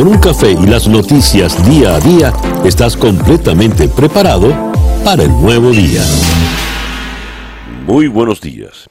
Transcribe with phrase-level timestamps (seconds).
[0.00, 2.32] con un café y las noticias día a día,
[2.64, 4.72] estás completamente preparado
[5.04, 6.00] para el nuevo día.
[7.84, 8.88] Muy buenos días.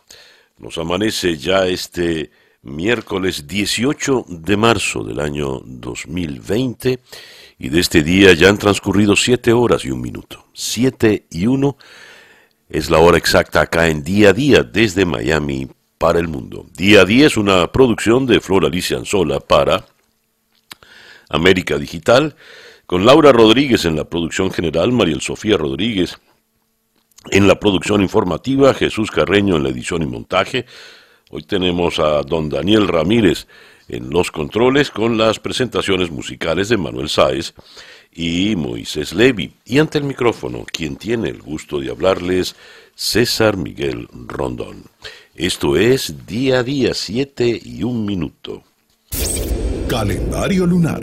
[0.60, 2.30] Nos amanece ya este
[2.62, 7.00] miércoles 18 de marzo del año 2020
[7.58, 10.46] y de este día ya han transcurrido siete horas y un minuto.
[10.54, 11.76] Siete y uno
[12.70, 16.68] es la hora exacta acá en día a día desde Miami para el mundo.
[16.78, 19.84] Día a día es una producción de Flor Alicia Anzola para
[21.30, 22.36] América Digital,
[22.86, 26.20] con Laura Rodríguez en la producción general, Mariel Sofía Rodríguez
[27.32, 30.66] en la producción informativa, Jesús Carreño en la edición y montaje.
[31.30, 33.48] Hoy tenemos a don Daniel Ramírez
[33.88, 37.54] en los controles con las presentaciones musicales de Manuel Sáez
[38.12, 39.52] y Moisés Levi.
[39.66, 42.56] Y ante el micrófono, quien tiene el gusto de hablarles,
[42.96, 44.84] César Miguel Rondón.
[45.36, 48.64] Esto es Día a Día 7 y un minuto.
[49.90, 51.02] Calendario lunar.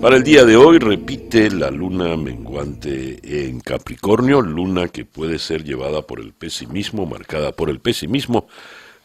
[0.00, 5.64] Para el día de hoy repite la luna menguante en Capricornio, luna que puede ser
[5.64, 8.48] llevada por el pesimismo, marcada por el pesimismo,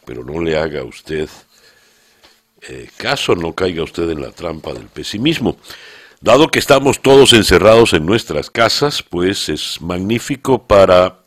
[0.06, 1.28] pero no le haga usted
[2.70, 5.58] eh, caso, no caiga usted en la trampa del pesimismo.
[6.22, 11.20] Dado que estamos todos encerrados en nuestras casas, pues es magnífico para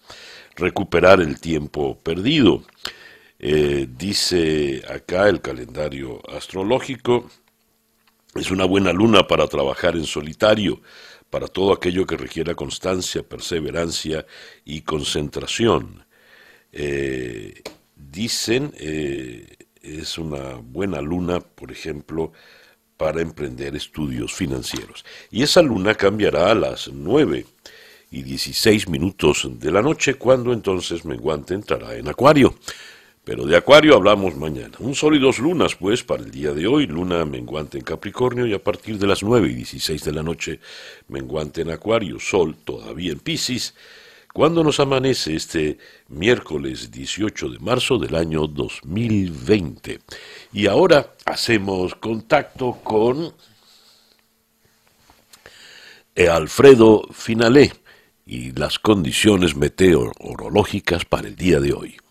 [0.56, 2.62] recuperar el tiempo perdido.
[3.38, 7.28] Eh, dice acá el calendario astrológico,
[8.34, 10.80] es una buena luna para trabajar en solitario,
[11.30, 14.26] para todo aquello que requiera constancia, perseverancia
[14.64, 16.04] y concentración.
[16.72, 17.62] Eh,
[17.94, 19.46] dicen, eh,
[19.82, 22.32] es una buena luna, por ejemplo,
[22.96, 25.04] para emprender estudios financieros.
[25.30, 27.46] Y esa luna cambiará a las 9
[28.10, 32.54] y 16 minutos de la noche, cuando entonces Menguante entrará en Acuario.
[33.24, 34.76] Pero de Acuario hablamos mañana.
[34.80, 36.86] Un sol y dos lunas, pues, para el día de hoy.
[36.88, 40.58] Luna menguante en Capricornio y a partir de las 9 y 16 de la noche,
[41.06, 42.18] menguante en Acuario.
[42.18, 43.74] Sol todavía en Pisces.
[44.34, 45.78] Cuando nos amanece este
[46.08, 50.00] miércoles 18 de marzo del año 2020.
[50.52, 53.32] Y ahora hacemos contacto con
[56.16, 57.72] Alfredo Finalé
[58.26, 62.01] y las condiciones meteorológicas para el día de hoy.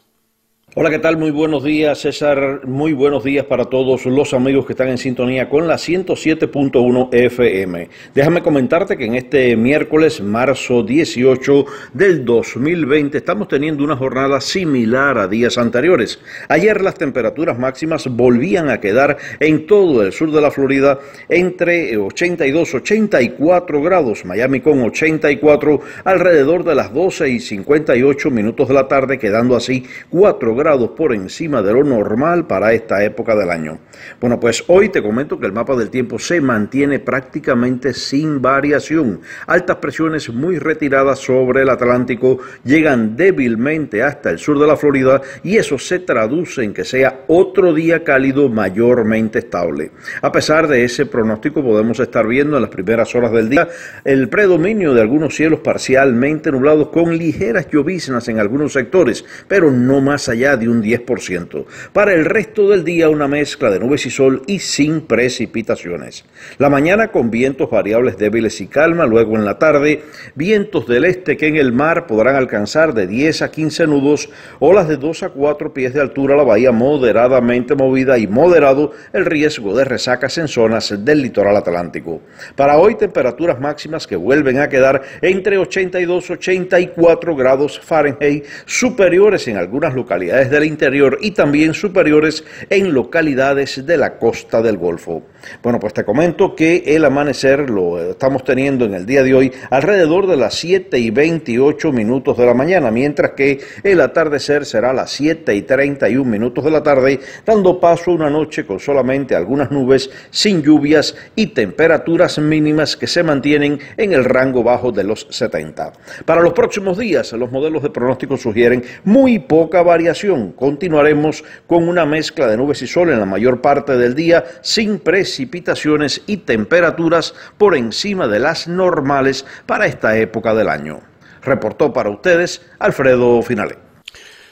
[0.74, 1.18] Hola, ¿qué tal?
[1.18, 2.62] Muy buenos días, César.
[2.66, 7.90] Muy buenos días para todos los amigos que están en sintonía con la 107.1 FM.
[8.16, 15.18] Déjame comentarte que en este miércoles, marzo 18 del 2020, estamos teniendo una jornada similar
[15.18, 16.22] a días anteriores.
[16.48, 21.98] Ayer las temperaturas máximas volvían a quedar en todo el sur de la Florida entre
[21.98, 28.88] 82 84 grados, Miami con 84 alrededor de las 12 y 58 minutos de la
[28.88, 33.50] tarde, quedando así 4 grados grados por encima de lo normal para esta época del
[33.50, 33.80] año.
[34.20, 39.22] Bueno, pues hoy te comento que el mapa del tiempo se mantiene prácticamente sin variación.
[39.48, 45.22] Altas presiones muy retiradas sobre el Atlántico llegan débilmente hasta el sur de la Florida
[45.44, 49.92] y eso se traduce en que sea otro día cálido mayormente estable.
[50.22, 53.68] A pesar de ese pronóstico podemos estar viendo en las primeras horas del día
[54.04, 60.02] el predominio de algunos cielos parcialmente nublados con ligeras lloviznas en algunos sectores, pero no
[60.02, 61.66] más allá de un 10%.
[61.94, 66.26] Para el resto del día una mezcla de nubes y sol y sin precipitaciones.
[66.58, 70.04] La mañana con vientos variables débiles y calma, luego en la tarde
[70.36, 74.30] vientos del este que en el mar podrán alcanzar de 10 a 15 nudos,
[74.60, 79.26] olas de 2 a 4 pies de altura, la bahía moderadamente movida y moderado el
[79.26, 82.22] riesgo de resacas en zonas del litoral atlántico.
[82.56, 89.48] Para hoy temperaturas máximas que vuelven a quedar entre 82 y 84 grados Fahrenheit, superiores
[89.48, 95.24] en algunas localidades del interior y también superiores en localidades de la costa del Golfo.
[95.64, 99.52] Bueno, pues te comento que el amanecer lo estamos teniendo en el día de hoy
[99.70, 104.92] alrededor de las 7 y 28 minutos de la mañana, mientras que el atardecer será
[104.92, 108.80] a las 7 y 31 minutos de la tarde, dando paso a una noche con
[108.80, 114.92] solamente algunas nubes, sin lluvias y temperaturas mínimas que se mantienen en el rango bajo
[114.92, 115.94] de los 70.
[116.26, 122.06] Para los próximos días, los modelos de pronóstico sugieren muy poca variación Continuaremos con una
[122.06, 127.34] mezcla de nubes y sol en la mayor parte del día, sin precipitaciones y temperaturas
[127.58, 131.02] por encima de las normales para esta época del año.
[131.42, 133.78] Reportó para ustedes Alfredo Finale.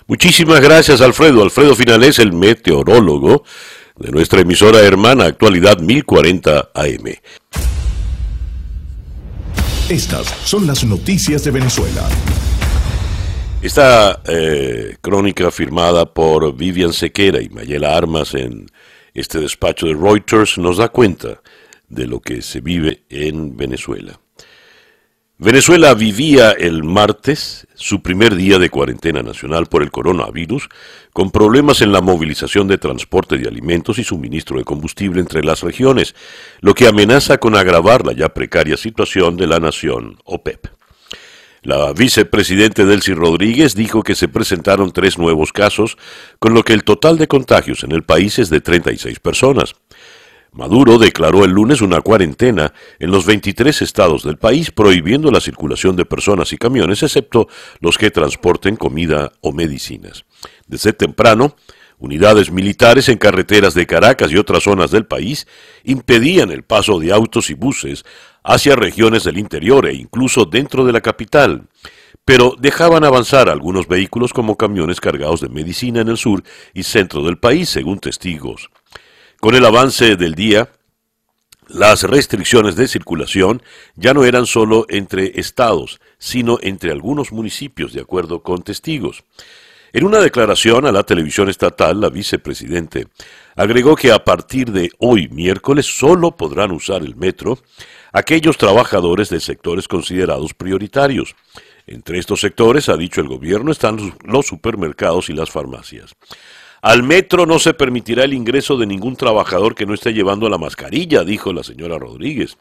[0.07, 1.43] Muchísimas gracias, Alfredo.
[1.43, 3.43] Alfredo Finale es el meteorólogo
[3.95, 7.15] de nuestra emisora hermana Actualidad 1040 AM.
[9.89, 12.07] Estas son las noticias de Venezuela.
[13.61, 18.67] Esta eh, crónica firmada por Vivian Sequera y Mayela Armas en
[19.13, 21.41] este despacho de Reuters nos da cuenta
[21.89, 24.17] de lo que se vive en Venezuela.
[25.37, 30.69] Venezuela vivía el martes su primer día de cuarentena nacional por el coronavirus,
[31.11, 35.63] con problemas en la movilización de transporte de alimentos y suministro de combustible entre las
[35.63, 36.15] regiones,
[36.61, 40.78] lo que amenaza con agravar la ya precaria situación de la nación OPEP.
[41.61, 45.97] La vicepresidente Delcy Rodríguez dijo que se presentaron tres nuevos casos,
[46.39, 49.75] con lo que el total de contagios en el país es de 36 personas.
[50.51, 55.95] Maduro declaró el lunes una cuarentena en los 23 estados del país, prohibiendo la circulación
[55.95, 57.47] de personas y camiones, excepto
[57.81, 60.25] los que transporten comida o medicinas.
[60.65, 61.55] Desde temprano,
[61.99, 65.45] unidades militares en carreteras de Caracas y otras zonas del país
[65.83, 68.05] impedían el paso de autos y buses
[68.49, 71.67] hacia regiones del interior e incluso dentro de la capital,
[72.25, 76.43] pero dejaban avanzar algunos vehículos como camiones cargados de medicina en el sur
[76.73, 78.71] y centro del país, según testigos.
[79.39, 80.69] Con el avance del día,
[81.67, 83.61] las restricciones de circulación
[83.95, 89.23] ya no eran solo entre estados, sino entre algunos municipios, de acuerdo con testigos.
[89.91, 93.07] En una declaración a la televisión estatal, la vicepresidente
[93.55, 97.57] agregó que a partir de hoy miércoles solo podrán usar el metro
[98.13, 101.35] aquellos trabajadores de sectores considerados prioritarios.
[101.87, 106.15] Entre estos sectores, ha dicho el gobierno, están los supermercados y las farmacias.
[106.81, 110.59] Al metro no se permitirá el ingreso de ningún trabajador que no esté llevando la
[110.59, 112.57] mascarilla, dijo la señora Rodríguez.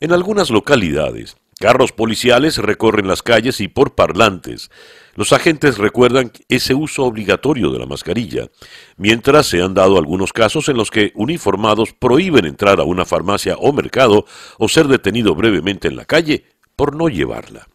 [0.00, 4.70] En algunas localidades, carros policiales recorren las calles y por parlantes,
[5.16, 8.48] los agentes recuerdan ese uso obligatorio de la mascarilla,
[8.96, 13.56] mientras se han dado algunos casos en los que uniformados prohíben entrar a una farmacia
[13.56, 14.26] o mercado
[14.58, 16.44] o ser detenido brevemente en la calle
[16.76, 17.66] por no llevarla.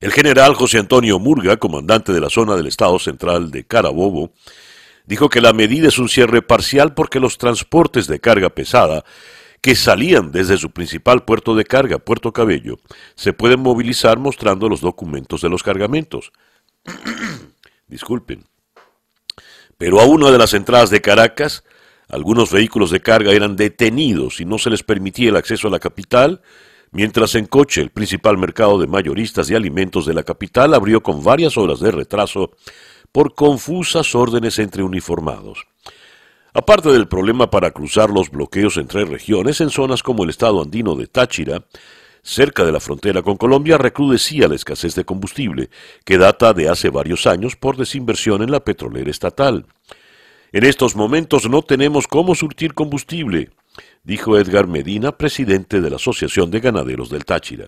[0.00, 4.32] El general José Antonio Murga, comandante de la zona del Estado Central de Carabobo,
[5.04, 9.04] dijo que la medida es un cierre parcial porque los transportes de carga pesada
[9.60, 12.78] que salían desde su principal puerto de carga, Puerto Cabello,
[13.14, 16.32] se pueden movilizar mostrando los documentos de los cargamentos.
[17.88, 18.46] Disculpen.
[19.76, 21.64] Pero a una de las entradas de Caracas,
[22.08, 25.78] algunos vehículos de carga eran detenidos y no se les permitía el acceso a la
[25.78, 26.42] capital
[26.90, 31.22] mientras en coche el principal mercado de mayoristas y alimentos de la capital abrió con
[31.22, 32.50] varias horas de retraso
[33.12, 35.66] por confusas órdenes entre uniformados.
[36.52, 40.96] Aparte del problema para cruzar los bloqueos entre regiones en zonas como el estado andino
[40.96, 41.64] de Táchira,
[42.22, 45.70] cerca de la frontera con Colombia recrudecía la escasez de combustible,
[46.04, 49.66] que data de hace varios años por desinversión en la petrolera estatal.
[50.52, 53.50] En estos momentos no tenemos cómo surtir combustible,
[54.02, 57.66] dijo Edgar Medina, presidente de la Asociación de Ganaderos del Táchira.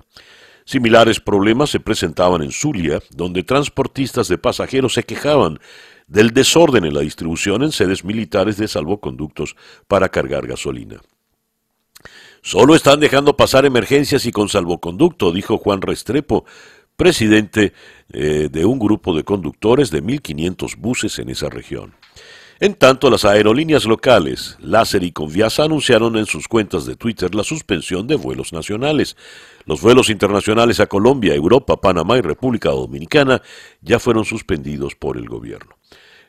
[0.65, 5.59] Similares problemas se presentaban en Zulia, donde transportistas de pasajeros se quejaban
[6.13, 9.57] del desorden en la distribución en sedes militares de salvoconductos
[9.89, 11.01] para cargar gasolina.
[12.43, 16.45] Solo están dejando pasar emergencias y con salvoconducto, dijo Juan Restrepo,
[16.97, 17.73] presidente
[18.13, 21.95] eh, de un grupo de conductores de 1.500 buses en esa región.
[22.61, 27.43] En tanto, las aerolíneas locales, Láser y Conviasa, anunciaron en sus cuentas de Twitter la
[27.43, 29.17] suspensión de vuelos nacionales.
[29.65, 33.41] Los vuelos internacionales a Colombia, Europa, Panamá y República Dominicana
[33.81, 35.75] ya fueron suspendidos por el gobierno.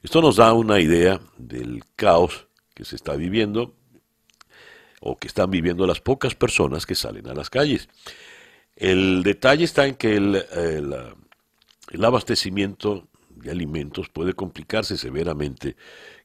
[0.03, 3.73] Esto nos da una idea del caos que se está viviendo
[4.99, 7.89] o que están viviendo las pocas personas que salen a las calles.
[8.75, 10.45] El detalle está en que el,
[11.91, 15.75] el abastecimiento de alimentos puede complicarse severamente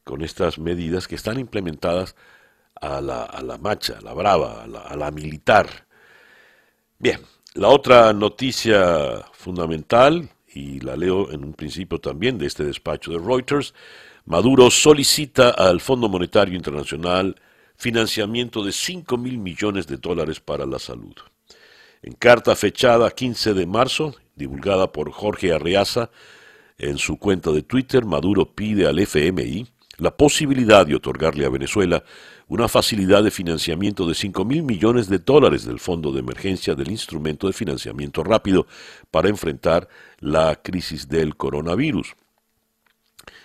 [0.03, 2.15] con estas medidas que están implementadas
[2.81, 5.87] a la, a la marcha, a la brava, a la, militar.
[6.97, 7.19] Bien,
[7.53, 13.19] la otra noticia fundamental, y la leo en un principio también de este despacho de
[13.19, 13.73] Reuters,
[14.25, 17.35] Maduro solicita al Fondo Monetario Internacional
[17.75, 21.15] financiamiento de 5 mil millones de dólares para la salud.
[22.01, 26.11] En carta fechada 15 de marzo, divulgada por Jorge Arreaza
[26.77, 29.67] en su cuenta de Twitter, Maduro pide al FMI
[29.99, 32.03] la posibilidad de otorgarle a Venezuela
[32.47, 36.89] una facilidad de financiamiento de 5 mil millones de dólares del Fondo de Emergencia del
[36.89, 38.65] Instrumento de Financiamiento Rápido
[39.11, 39.87] para enfrentar
[40.19, 42.15] la crisis del coronavirus.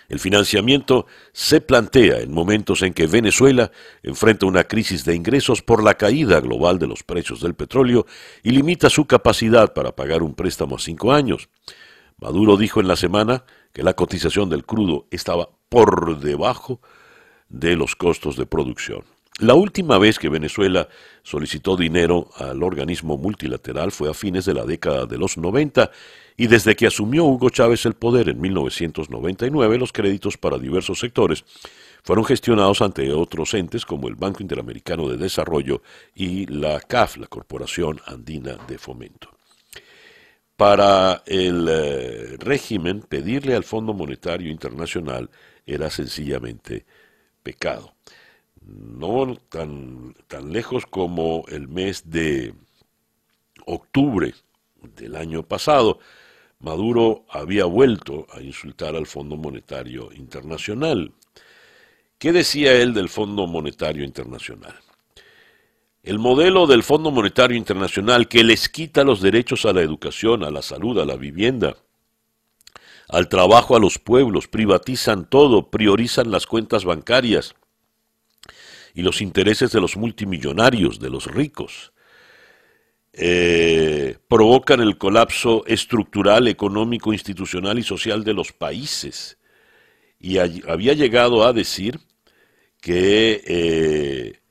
[0.07, 3.71] El financiamiento se plantea en momentos en que Venezuela
[4.03, 8.05] enfrenta una crisis de ingresos por la caída global de los precios del petróleo
[8.43, 11.49] y limita su capacidad para pagar un préstamo a cinco años.
[12.17, 13.43] Maduro dijo en la semana
[13.75, 16.79] que la cotización del crudo estaba por debajo
[17.49, 19.03] de los costos de producción.
[19.39, 20.87] La última vez que Venezuela
[21.23, 25.91] solicitó dinero al organismo multilateral fue a fines de la década de los 90
[26.37, 31.43] y desde que asumió Hugo Chávez el poder en 1999 los créditos para diversos sectores
[32.01, 35.81] fueron gestionados ante otros entes como el Banco Interamericano de Desarrollo
[36.13, 39.34] y la CAF, la Corporación Andina de Fomento.
[40.57, 45.29] Para el eh, régimen, pedirle al Fondo Monetario Internacional
[45.65, 46.85] era sencillamente
[47.43, 47.93] pecado.
[48.61, 52.53] No tan, tan lejos como el mes de
[53.65, 54.33] octubre
[54.95, 55.99] del año pasado,
[56.59, 61.13] Maduro había vuelto a insultar al Fondo Monetario Internacional.
[62.17, 64.75] ¿Qué decía él del Fondo Monetario Internacional?
[66.05, 70.51] El modelo del Fondo Monetario Internacional que les quita los derechos a la educación, a
[70.51, 71.77] la salud, a la vivienda,
[73.09, 77.55] al trabajo a los pueblos, privatizan todo, priorizan las cuentas bancarias
[78.93, 81.91] y los intereses de los multimillonarios, de los ricos.
[83.11, 89.39] Eh, provocan el colapso estructural, económico, institucional y social de los países.
[90.19, 91.99] Y había llegado a decir
[92.79, 94.44] que eh,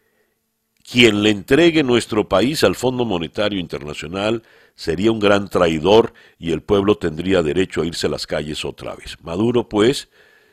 [0.88, 4.42] quien le entregue nuestro país al Fondo Monetario Internacional
[4.74, 8.94] sería un gran traidor y el pueblo tendría derecho a irse a las calles otra
[8.94, 9.16] vez.
[9.22, 10.08] Maduro, pues,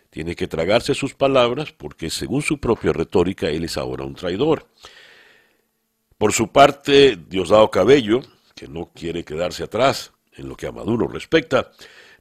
[0.09, 4.67] tiene que tragarse sus palabras porque según su propia retórica él es ahora un traidor.
[6.17, 8.21] Por su parte, Diosdado Cabello,
[8.55, 11.71] que no quiere quedarse atrás en lo que a Maduro respecta,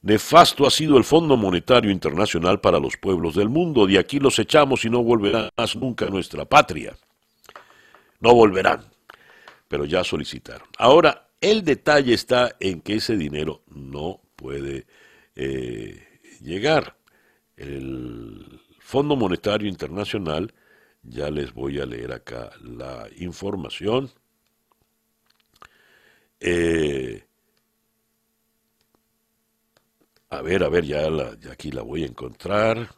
[0.03, 4.39] nefasto ha sido el Fondo Monetario Internacional para los pueblos del mundo, de aquí los
[4.39, 6.97] echamos y no volverán más nunca a nuestra patria.
[8.21, 8.85] No volverán,
[9.69, 10.69] pero ya solicitaron.
[10.79, 14.87] Ahora, el detalle está en que ese dinero no puede
[15.37, 16.97] eh, llegar.
[17.57, 20.53] El Fondo Monetario Internacional
[21.03, 24.11] ya les voy a leer acá la información.
[26.41, 27.25] Eh,
[30.31, 31.09] a ver, a ver, ya,
[31.53, 32.89] aquí la voy a encontrar.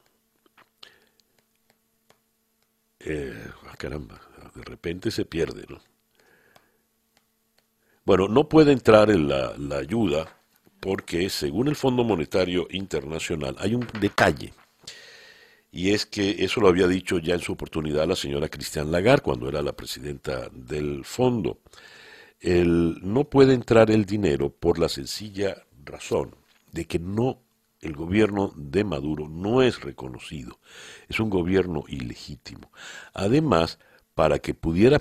[3.00, 4.21] Eh, ah, caramba,
[4.54, 5.80] de repente se pierde, ¿no?
[8.04, 10.37] Bueno, no puede entrar en la, ayuda
[10.80, 14.52] porque según el Fondo Monetario Internacional hay un detalle
[15.71, 19.23] y es que eso lo había dicho ya en su oportunidad la señora Cristian Lagarde
[19.23, 21.61] cuando era la presidenta del fondo.
[22.40, 26.35] El, no puede entrar el dinero por la sencilla razón
[26.73, 27.38] de que no
[27.80, 30.59] el gobierno de Maduro no es reconocido,
[31.09, 32.71] es un gobierno ilegítimo.
[33.12, 33.78] Además,
[34.14, 34.99] para que pudiera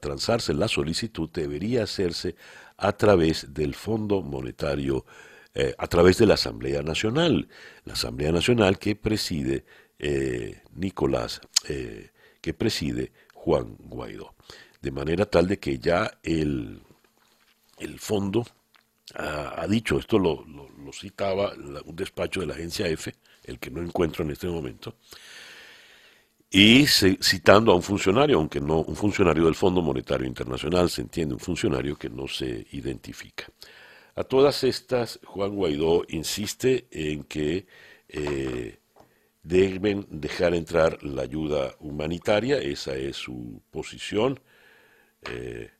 [0.00, 2.34] transarse la solicitud debería hacerse
[2.76, 5.04] a través del Fondo Monetario,
[5.54, 7.48] eh, a través de la Asamblea Nacional,
[7.84, 9.64] la Asamblea Nacional que preside
[9.98, 14.34] eh, Nicolás, eh, que preside Juan Guaidó.
[14.80, 16.80] De manera tal de que ya el,
[17.78, 18.46] el fondo
[19.14, 20.44] ha, dicho, esto lo,
[20.92, 21.52] citaba
[21.84, 23.14] un despacho de la agencia F,
[23.44, 24.96] el que no encuentro en este momento,
[26.50, 31.34] y citando a un funcionario, aunque no un funcionario del Fondo Monetario Internacional, se entiende,
[31.34, 33.46] un funcionario que no se identifica.
[34.14, 37.66] A todas estas, Juan Guaidó insiste en que
[38.08, 38.78] eh,
[39.42, 44.40] deben dejar entrar la ayuda humanitaria, esa es su posición.
[45.30, 45.70] Eh,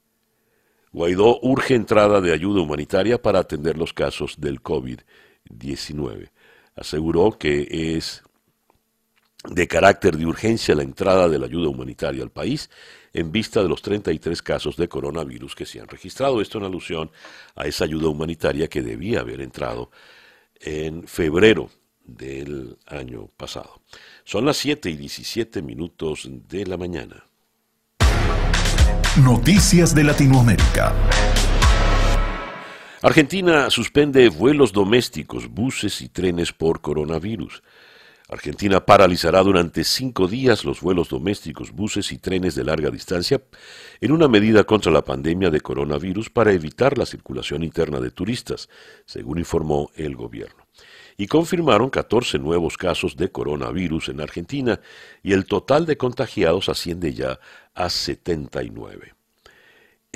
[0.93, 6.31] Guaidó urge entrada de ayuda humanitaria para atender los casos del COVID-19.
[6.77, 8.23] Aseguró que es
[9.45, 12.71] de carácter de urgencia la entrada de la ayuda humanitaria al país
[13.13, 16.41] en vista de los 33 casos de coronavirus que se han registrado.
[16.41, 17.11] Esto en alusión
[17.55, 19.91] a esa ayuda humanitaria que debía haber entrado
[20.61, 21.71] en febrero
[22.05, 23.83] del año pasado.
[24.25, 27.25] Son las 7 y 17 minutos de la mañana.
[29.23, 30.95] Noticias de Latinoamérica.
[33.03, 37.63] Argentina suspende vuelos domésticos, buses y trenes por coronavirus.
[38.29, 43.43] Argentina paralizará durante cinco días los vuelos domésticos, buses y trenes de larga distancia
[44.03, 48.69] en una medida contra la pandemia de coronavirus para evitar la circulación interna de turistas,
[49.07, 50.69] según informó el gobierno
[51.17, 54.81] y confirmaron 14 nuevos casos de coronavirus en Argentina
[55.23, 57.41] y el total de contagiados asciende ya
[57.75, 59.18] a 79.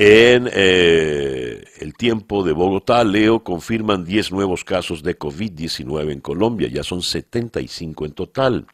[0.04, 6.66] En eh, el tiempo de Bogotá, Leo, confirman 10 nuevos casos de COVID-19 en Colombia,
[6.66, 8.66] ya son 75 en total.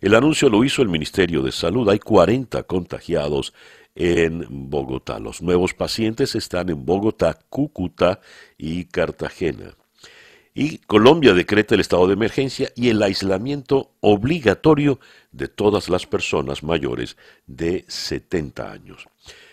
[0.00, 3.52] El anuncio lo hizo el Ministerio de Salud, hay 40 contagiados
[3.96, 5.18] en Bogotá.
[5.18, 8.20] Los nuevos pacientes están en Bogotá, Cúcuta
[8.56, 9.74] y Cartagena.
[10.54, 15.00] Y Colombia decreta el estado de emergencia y el aislamiento obligatorio
[15.32, 17.16] de todas las personas mayores
[17.48, 19.08] de 70 años.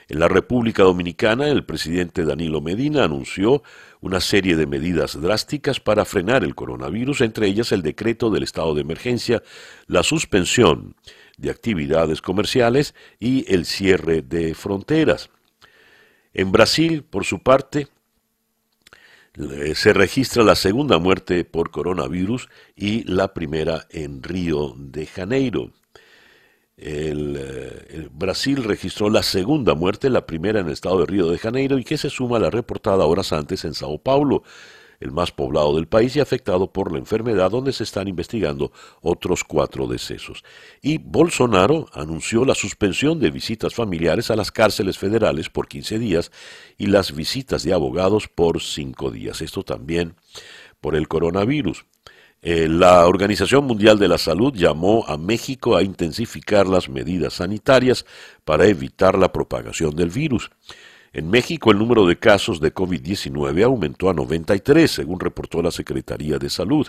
[0.09, 3.61] En la República Dominicana, el presidente Danilo Medina anunció
[4.01, 8.73] una serie de medidas drásticas para frenar el coronavirus, entre ellas el decreto del estado
[8.73, 9.43] de emergencia,
[9.85, 10.95] la suspensión
[11.37, 15.29] de actividades comerciales y el cierre de fronteras.
[16.33, 17.87] En Brasil, por su parte,
[19.75, 25.71] se registra la segunda muerte por coronavirus y la primera en Río de Janeiro.
[26.81, 31.37] El, eh, Brasil registró la segunda muerte, la primera en el estado de Río de
[31.37, 34.43] Janeiro y que se suma a la reportada horas antes en Sao Paulo
[34.99, 38.71] el más poblado del país y afectado por la enfermedad, donde se están investigando
[39.01, 40.43] otros cuatro decesos.
[40.81, 46.31] Y Bolsonaro anunció la suspensión de visitas familiares a las cárceles federales por 15 días
[46.77, 49.41] y las visitas de abogados por cinco días.
[49.41, 50.15] Esto también
[50.81, 51.85] por el coronavirus.
[52.41, 58.05] Eh, la Organización Mundial de la Salud llamó a México a intensificar las medidas sanitarias
[58.45, 60.49] para evitar la propagación del virus.
[61.11, 66.37] En México el número de casos de COVID-19 aumentó a 93, según reportó la Secretaría
[66.37, 66.87] de Salud.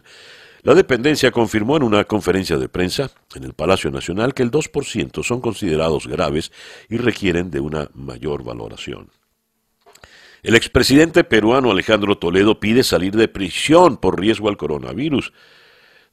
[0.62, 5.24] La dependencia confirmó en una conferencia de prensa en el Palacio Nacional que el 2%
[5.24, 6.52] son considerados graves
[6.88, 9.08] y requieren de una mayor valoración.
[10.42, 15.32] El expresidente peruano Alejandro Toledo pide salir de prisión por riesgo al coronavirus.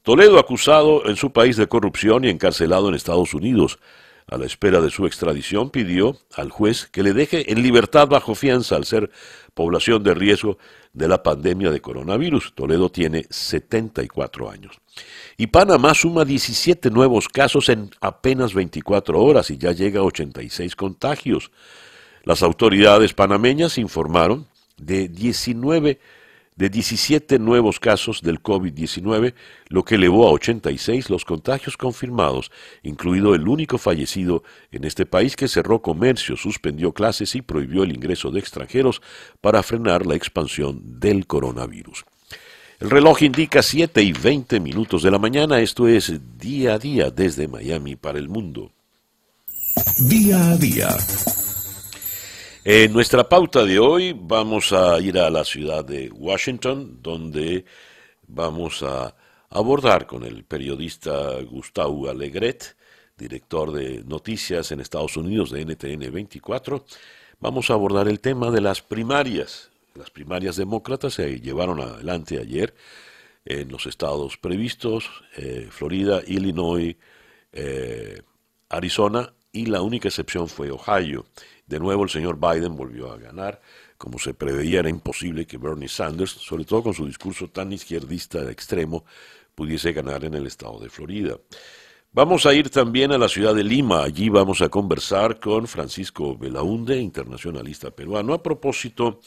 [0.04, 3.80] Toledo acusado en su país de corrupción y encarcelado en Estados Unidos
[4.30, 8.36] a la espera de su extradición, pidió al juez que le deje en libertad bajo
[8.36, 9.10] fianza al ser
[9.54, 10.58] población de riesgo
[10.92, 12.54] de la pandemia de coronavirus.
[12.54, 14.82] Toledo tiene 74 años.
[15.38, 20.76] Y Panamá suma 17 nuevos casos en apenas 24 horas y ya llega a 86
[20.76, 21.50] contagios.
[22.28, 25.98] Las autoridades panameñas informaron de 19
[26.58, 29.34] de 17 nuevos casos del COVID-19,
[29.70, 32.52] lo que elevó a 86 los contagios confirmados,
[32.84, 34.44] incluido el único fallecido
[34.74, 39.02] en este país que cerró comercio, suspendió clases y prohibió el ingreso de extranjeros
[39.40, 42.04] para frenar la expansión del coronavirus.
[42.82, 47.10] El reloj indica 7 y 20 minutos de la mañana, esto es día a día
[47.10, 48.74] desde Miami para el mundo.
[50.10, 50.90] Día a día
[52.70, 57.64] en nuestra pauta de hoy vamos a ir a la ciudad de Washington, donde
[58.28, 59.16] vamos a
[59.50, 62.76] abordar con el periodista Gustavo Alegret,
[63.18, 66.84] director de noticias en Estados Unidos de NTN 24.
[67.40, 69.72] Vamos a abordar el tema de las primarias.
[69.96, 72.74] Las primarias demócratas se llevaron adelante ayer
[73.46, 76.98] en los estados previstos, eh, Florida, Illinois,
[77.54, 78.24] eh,
[78.68, 81.26] Arizona, y la única excepción fue Ohio.
[81.68, 83.62] De nuevo el señor Biden volvió a ganar.
[83.98, 88.42] Como se preveía, era imposible que Bernie Sanders, sobre todo con su discurso tan izquierdista
[88.42, 89.04] de extremo,
[89.54, 91.38] pudiese ganar en el estado de Florida.
[92.14, 94.04] Vamos a ir también a la ciudad de Lima.
[94.04, 99.20] Allí vamos a conversar con Francisco Belaunde, internacionalista peruano, a propósito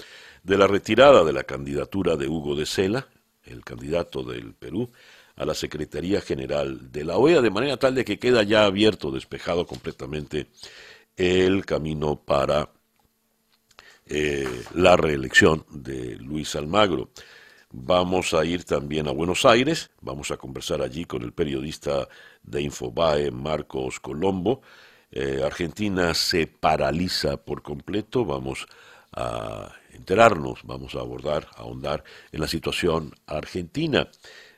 [0.43, 3.07] de la retirada de la candidatura de Hugo de Sela,
[3.45, 4.91] el candidato del Perú,
[5.37, 9.11] a la Secretaría General de la OEA, de manera tal de que queda ya abierto,
[9.11, 10.49] despejado completamente
[11.21, 12.71] el camino para
[14.07, 17.11] eh, la reelección de Luis Almagro.
[17.73, 22.09] Vamos a ir también a Buenos Aires, vamos a conversar allí con el periodista
[22.43, 24.63] de Infobae, Marcos Colombo.
[25.11, 28.67] Eh, Argentina se paraliza por completo, vamos
[29.13, 32.03] a enterarnos, vamos a abordar, a ahondar
[32.33, 34.09] en la situación argentina.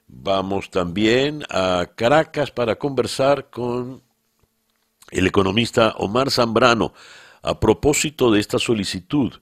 [0.06, 4.02] Vamos también a Caracas para conversar con
[5.12, 6.94] el economista Omar Zambrano,
[7.42, 9.32] a propósito de esta solicitud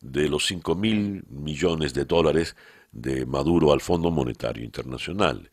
[0.00, 2.56] de los 5 mil millones de dólares
[2.90, 5.50] de Maduro al Fondo Monetario Internacional.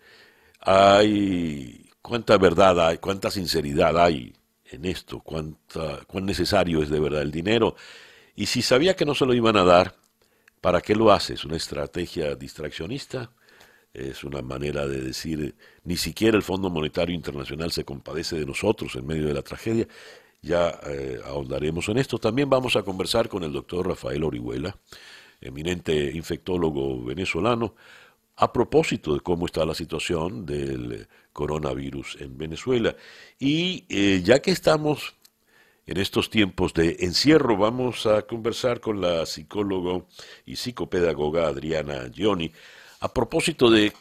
[0.61, 4.33] Hay cuánta verdad hay, cuánta sinceridad hay
[4.65, 7.75] en esto, cuánta, cuán necesario es de verdad el dinero.
[8.35, 9.95] Y si sabía que no se lo iban a dar,
[10.61, 11.35] ¿para qué lo hace?
[11.35, 13.31] ¿Es una estrategia distraccionista?
[13.97, 18.95] Es una manera de decir, ni siquiera el Fondo Monetario Internacional se compadece de nosotros
[18.95, 19.87] en medio de la tragedia.
[20.41, 22.19] Ya eh, ahondaremos en esto.
[22.19, 24.77] También vamos a conversar con el doctor Rafael Orihuela,
[25.41, 27.73] eminente infectólogo venezolano,
[28.35, 32.95] a propósito de cómo está la situación del coronavirus en Venezuela.
[33.39, 35.15] Y eh, ya que estamos
[35.87, 40.05] en estos tiempos de encierro, vamos a conversar con la psicóloga
[40.45, 42.51] y psicopedagoga Adriana Gioni
[42.99, 43.93] a propósito de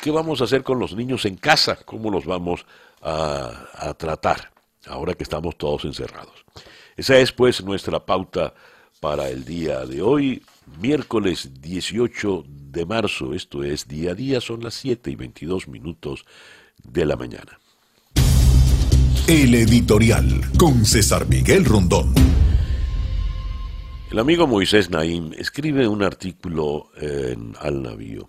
[0.00, 2.66] qué vamos a hacer con los niños en casa, cómo los vamos
[3.02, 4.50] a, tratar
[4.86, 6.44] ahora que estamos todos encerrados.
[6.96, 8.54] Esa es pues nuestra pauta
[9.00, 10.42] para el día de hoy,
[10.80, 16.24] miércoles 18 de marzo, esto es día a día, son las 7 y 22 minutos
[16.82, 17.58] de la mañana.
[19.26, 22.12] El editorial con César Miguel Rondón.
[24.12, 28.28] El amigo Moisés Naim escribe un artículo en Al Navío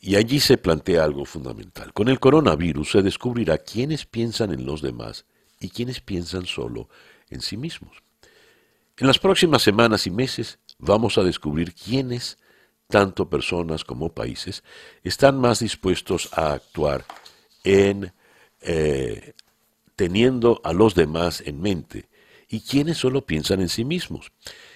[0.00, 1.92] Y allí se plantea algo fundamental.
[1.92, 5.24] Con el coronavirus se descubrirá quiénes piensan en los demás
[5.58, 6.88] y quiénes piensan solo
[7.30, 7.96] en sí mismos.
[8.96, 12.38] En las próximas semanas y meses vamos a descubrir quiénes,
[12.86, 14.62] tanto personas como países,
[15.02, 17.04] están más dispuestos a actuar
[17.64, 19.32] eh,
[19.96, 22.09] teniendo a los demás en mente
[22.50, 24.32] y quiénes solo piensan en sí mismos.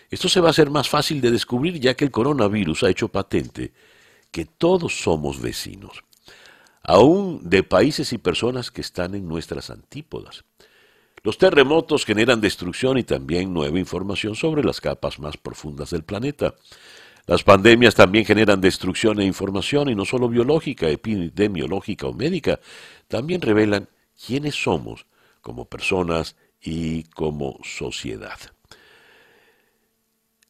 [0.09, 3.09] Esto se va a hacer más fácil de descubrir ya que el coronavirus ha hecho
[3.09, 3.73] patente
[4.31, 6.05] que todos somos vecinos,
[6.83, 10.45] aún de países y personas que están en nuestras antípodas.
[11.25, 16.55] Los terremotos generan destrucción y también nueva información sobre las capas más profundas del planeta.
[17.27, 22.61] Las pandemias también generan destrucción e información, y no solo biológica, epidemiológica o médica,
[23.09, 23.89] también revelan
[24.27, 25.07] quiénes somos
[25.41, 28.39] como personas y como sociedad.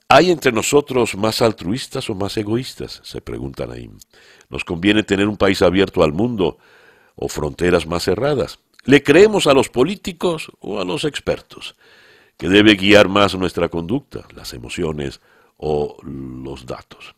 [0.09, 3.01] ¿Hay entre nosotros más altruistas o más egoístas?
[3.03, 3.99] Se pregunta Naim.
[4.49, 6.59] ¿Nos conviene tener un país abierto al mundo
[7.17, 8.61] o fronteras más cerradas?
[8.85, 11.75] ¿Le creemos a los políticos o a los expertos?
[12.37, 15.21] ¿Qué debe guiar más nuestra conducta, las emociones
[15.57, 17.17] o los datos?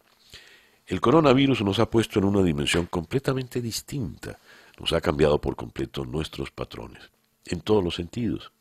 [0.86, 4.38] El coronavirus nos ha puesto en una dimensión completamente distinta,
[4.78, 7.10] nos ha cambiado por completo nuestros patrones,
[7.44, 8.52] en todos los sentidos.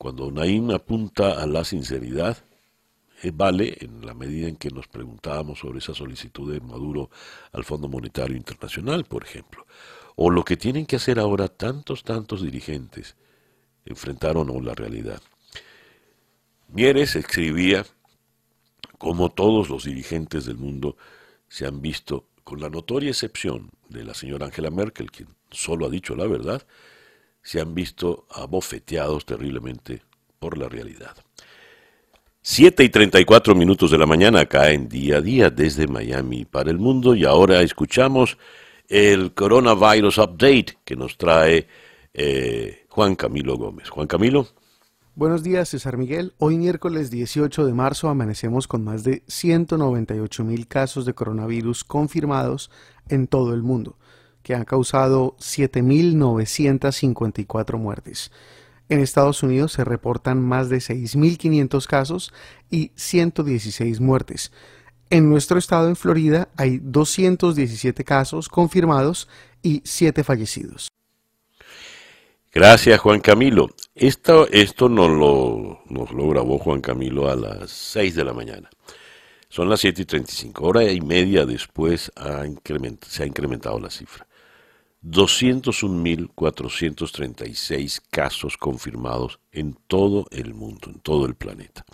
[0.00, 2.38] Cuando Naim apunta a la sinceridad,
[3.22, 7.10] eh, vale en la medida en que nos preguntábamos sobre esa solicitud de Maduro
[7.52, 9.66] al Fondo Monetario Internacional, por ejemplo,
[10.16, 13.14] o lo que tienen que hacer ahora tantos, tantos dirigentes,
[13.84, 15.20] enfrentar o la realidad.
[16.68, 17.84] Mieres escribía
[18.96, 20.96] como todos los dirigentes del mundo
[21.46, 25.90] se han visto, con la notoria excepción de la señora Angela Merkel, quien solo ha
[25.90, 26.66] dicho la verdad,
[27.42, 30.02] se han visto abofeteados terriblemente
[30.38, 31.16] por la realidad.
[32.42, 36.70] 7 y 34 minutos de la mañana acá en día a día desde Miami para
[36.70, 38.38] el mundo y ahora escuchamos
[38.88, 41.68] el Coronavirus Update que nos trae
[42.14, 43.90] eh, Juan Camilo Gómez.
[43.90, 44.48] Juan Camilo.
[45.14, 46.32] Buenos días, César Miguel.
[46.38, 52.70] Hoy miércoles 18 de marzo amanecemos con más de 198 mil casos de coronavirus confirmados
[53.08, 53.98] en todo el mundo,
[54.42, 58.30] que han causado 7.954 muertes.
[58.88, 62.32] En Estados Unidos se reportan más de 6.500 casos
[62.70, 64.52] y 116 muertes.
[65.10, 69.28] En nuestro estado, en Florida, hay 217 casos confirmados
[69.62, 70.88] y 7 fallecidos.
[72.52, 73.68] Gracias, Juan Camilo.
[73.94, 78.68] Esto, esto nos, lo, nos lo grabó Juan Camilo a las 6 de la mañana.
[79.48, 80.64] Son las 7 y 35.
[80.64, 84.26] Hora y media después se ha incrementado la cifra.
[85.02, 91.84] 201.436 casos confirmados en todo el mundo, en todo el planeta.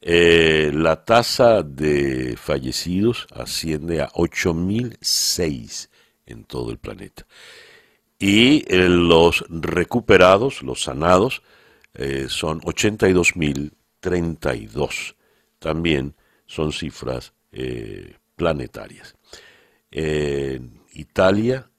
[0.00, 5.88] Eh, la tasa de fallecidos asciende a 8.006
[6.26, 7.26] en todo el planeta.
[8.18, 11.42] Y eh, los recuperados, los sanados,
[11.94, 15.16] eh, son 82.032.
[15.58, 16.14] También
[16.46, 17.32] son cifras
[18.36, 19.16] planetarias.
[19.90, 21.72] En Italia eh,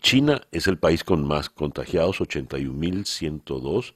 [0.00, 3.92] China es el país con más contagiados, 81.102,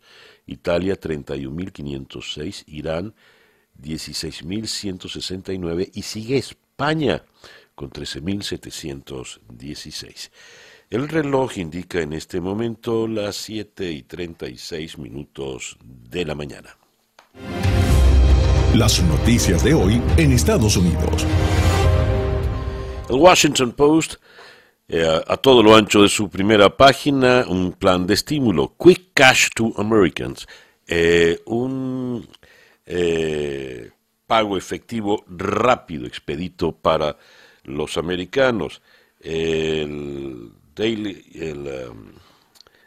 [0.46, 3.14] Italia 31.506, Irán
[3.80, 7.22] 16.169 y sigue España
[7.74, 10.30] con 13.716.
[10.90, 16.76] El reloj indica en este momento las 7 y 36 minutos de la mañana.
[18.74, 21.26] Las noticias de hoy en Estados Unidos.
[23.08, 24.16] El Washington Post
[24.94, 29.48] eh, a todo lo ancho de su primera página un plan de estímulo, Quick Cash
[29.54, 30.46] to Americans,
[30.86, 32.28] eh, un
[32.84, 33.90] eh,
[34.26, 37.16] pago efectivo rápido, expedito para
[37.64, 38.82] los americanos.
[39.18, 42.12] El, Daily, el um,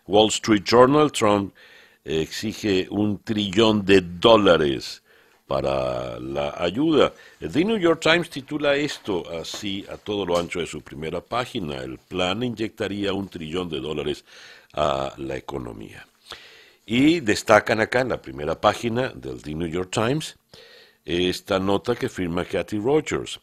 [0.06, 1.56] Wall Street Journal, Trump
[2.04, 5.02] exige un trillón de dólares
[5.48, 7.14] para la ayuda.
[7.40, 11.78] The New York Times titula esto así a todo lo ancho de su primera página.
[11.78, 14.26] El plan inyectaría un trillón de dólares
[14.74, 16.06] a la economía.
[16.86, 20.38] Y destacan acá en la primera página del The New York Times
[21.06, 23.40] esta nota que firma Kathy Rogers.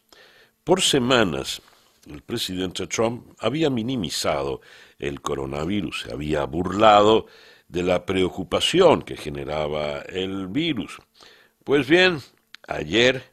[0.63, 1.61] Por semanas,
[2.09, 4.61] el presidente Trump había minimizado
[4.99, 7.27] el coronavirus, se había burlado
[7.67, 10.99] de la preocupación que generaba el virus.
[11.63, 12.19] Pues bien,
[12.67, 13.23] ayer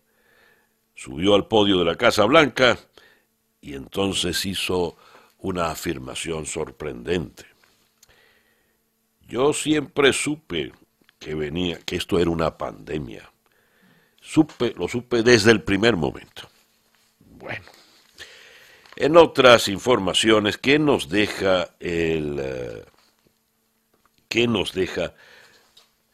[0.94, 2.78] subió al podio de la Casa Blanca
[3.60, 4.96] y entonces hizo
[5.38, 7.44] una afirmación sorprendente.
[9.26, 10.72] Yo siempre supe
[11.18, 13.28] que venía, que esto era una pandemia.
[14.20, 16.48] Supe, lo supe desde el primer momento.
[17.18, 17.64] Bueno,
[18.96, 22.84] En otras informaciones, ¿qué nos deja el, eh,
[24.28, 25.14] ¿qué nos deja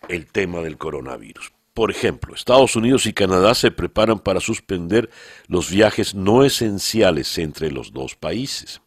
[0.08, 1.55] el tema del coronavirus?
[1.76, 5.10] Por ejemplo, Estados Unidos y Canadá se preparan para suspender
[5.46, 8.80] los viajes no esenciales entre los dos países.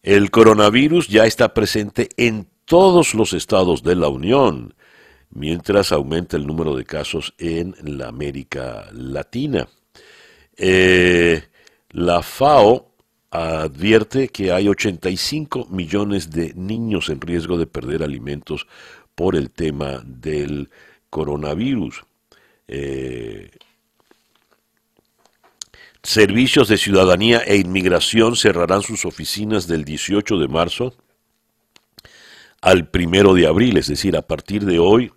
[0.00, 4.74] El coronavirus ya está presente en todos los estados de la Unión,
[5.30, 9.66] mientras aumenta el número de casos en la América Latina.
[10.56, 11.42] Eh,
[11.90, 12.92] la FAO
[13.28, 18.68] advierte que hay 85 millones de niños en riesgo de perder alimentos
[19.16, 20.91] por el tema del coronavirus.
[22.68, 23.50] Eh,
[26.02, 30.96] servicios de Ciudadanía e Inmigración cerrarán sus oficinas del 18 de marzo
[32.62, 35.12] al primero de abril, es decir, a partir de hoy,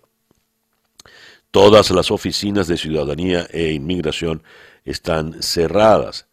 [1.50, 4.42] todas las oficinas de Ciudadanía e Inmigración
[4.84, 6.26] están cerradas.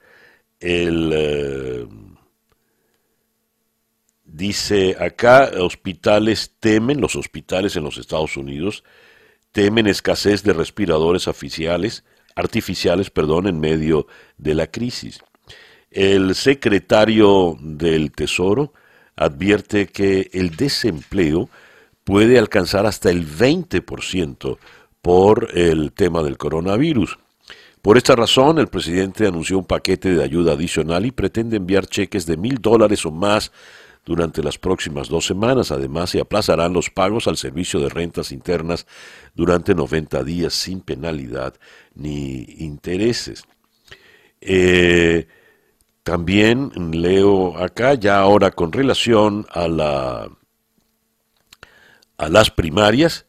[0.59, 1.87] El, eh,
[4.25, 8.83] dice acá, hospitales temen, los hospitales en los Estados Unidos,
[9.53, 12.03] temen escasez de respiradores oficiales,
[12.35, 15.21] artificiales perdón, en medio de la crisis.
[15.89, 18.73] El secretario del Tesoro
[19.15, 21.49] advierte que el desempleo
[22.03, 24.57] puede alcanzar hasta el 20%
[25.01, 27.19] por el tema del coronavirus.
[27.83, 32.25] Por esta razón, el presidente anunció un paquete de ayuda adicional y pretende enviar cheques
[32.25, 33.51] de mil dólares o más
[34.05, 35.71] durante las próximas dos semanas.
[35.71, 38.85] Además, se aplazarán los pagos al servicio de rentas internas
[39.33, 41.55] durante 90 días sin penalidad
[41.95, 43.43] ni intereses.
[44.41, 45.27] Eh,
[46.03, 50.29] también leo acá, ya ahora con relación a, la,
[52.17, 53.25] a las primarias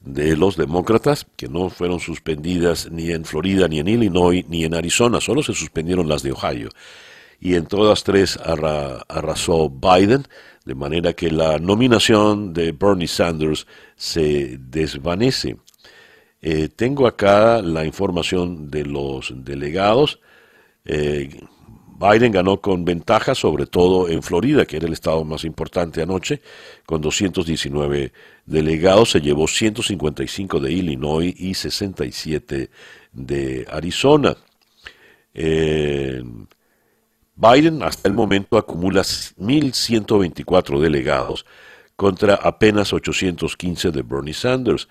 [0.00, 4.74] de los demócratas, que no fueron suspendidas ni en Florida, ni en Illinois, ni en
[4.74, 6.70] Arizona, solo se suspendieron las de Ohio
[7.40, 10.24] y en todas tres arrasó Biden,
[10.64, 15.56] de manera que la nominación de Bernie Sanders se desvanece.
[16.40, 20.20] Eh, tengo acá la información de los delegados.
[20.84, 21.30] Eh,
[21.98, 26.42] Biden ganó con ventaja, sobre todo en Florida, que era el estado más importante anoche,
[26.84, 28.12] con 219
[28.44, 29.12] delegados.
[29.12, 32.70] Se llevó 155 de Illinois y 67
[33.12, 34.36] de Arizona.
[35.32, 36.22] Eh,
[37.36, 41.44] Biden hasta el momento acumula 1.124 delegados
[41.94, 44.88] contra apenas 815 de Bernie Sanders.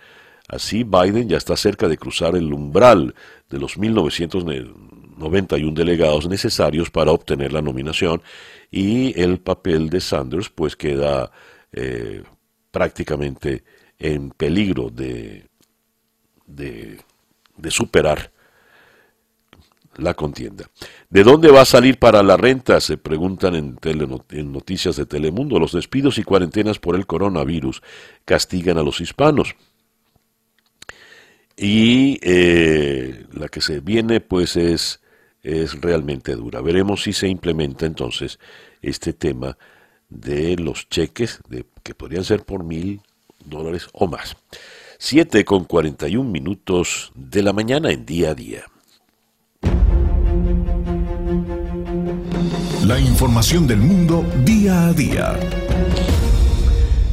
[0.47, 3.15] Así, Biden ya está cerca de cruzar el umbral
[3.49, 8.21] de los 1.991 delegados necesarios para obtener la nominación
[8.69, 11.31] y el papel de Sanders pues queda
[11.71, 12.21] eh,
[12.69, 13.63] prácticamente
[13.97, 15.47] en peligro de,
[16.45, 16.99] de,
[17.57, 18.34] de superar
[19.97, 20.69] la contienda.
[21.09, 22.79] ¿De dónde va a salir para la renta?
[22.79, 25.59] Se preguntan en, noticias de Telemundo.
[25.59, 27.81] Los despidos y cuarentenas por el coronavirus
[28.25, 29.55] castigan a los hispanos.
[31.57, 35.01] Y eh, la que se viene pues es,
[35.41, 36.61] es realmente dura.
[36.61, 38.39] Veremos si se implementa entonces
[38.81, 39.57] este tema
[40.09, 43.01] de los cheques de, que podrían ser por mil
[43.45, 44.35] dólares o más.
[44.97, 48.65] 7 con 41 minutos de la mañana en día a día.
[52.87, 55.39] La información del mundo día a día.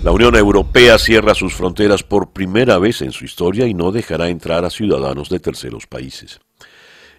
[0.02, 4.28] La Unión Europea cierra sus fronteras por primera vez en su historia y no dejará
[4.28, 6.40] entrar a ciudadanos de terceros países.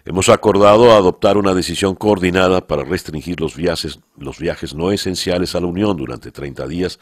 [0.04, 5.60] Hemos acordado adoptar una decisión coordinada para restringir los viajes, los viajes no esenciales a
[5.60, 7.00] la Unión durante 30 días,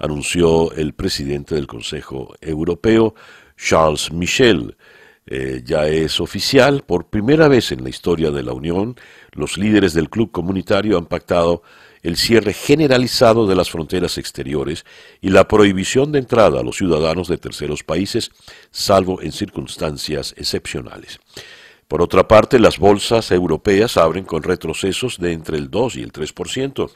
[0.00, 3.14] anunció el presidente del Consejo Europeo,
[3.56, 4.76] Charles Michel.
[5.30, 8.96] Eh, ya es oficial, por primera vez en la historia de la Unión,
[9.32, 11.62] los líderes del club comunitario han pactado
[12.02, 14.84] el cierre generalizado de las fronteras exteriores
[15.20, 18.30] y la prohibición de entrada a los ciudadanos de terceros países,
[18.70, 21.18] salvo en circunstancias excepcionales.
[21.88, 26.12] Por otra parte, las bolsas europeas abren con retrocesos de entre el 2 y el
[26.12, 26.90] 3%.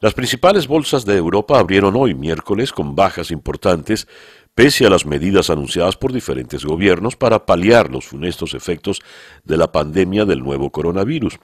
[0.00, 4.06] Las principales bolsas de Europa abrieron hoy miércoles con bajas importantes
[4.54, 9.00] pese a las medidas anunciadas por diferentes gobiernos para paliar los funestos efectos
[9.44, 11.38] de la pandemia del nuevo coronavirus.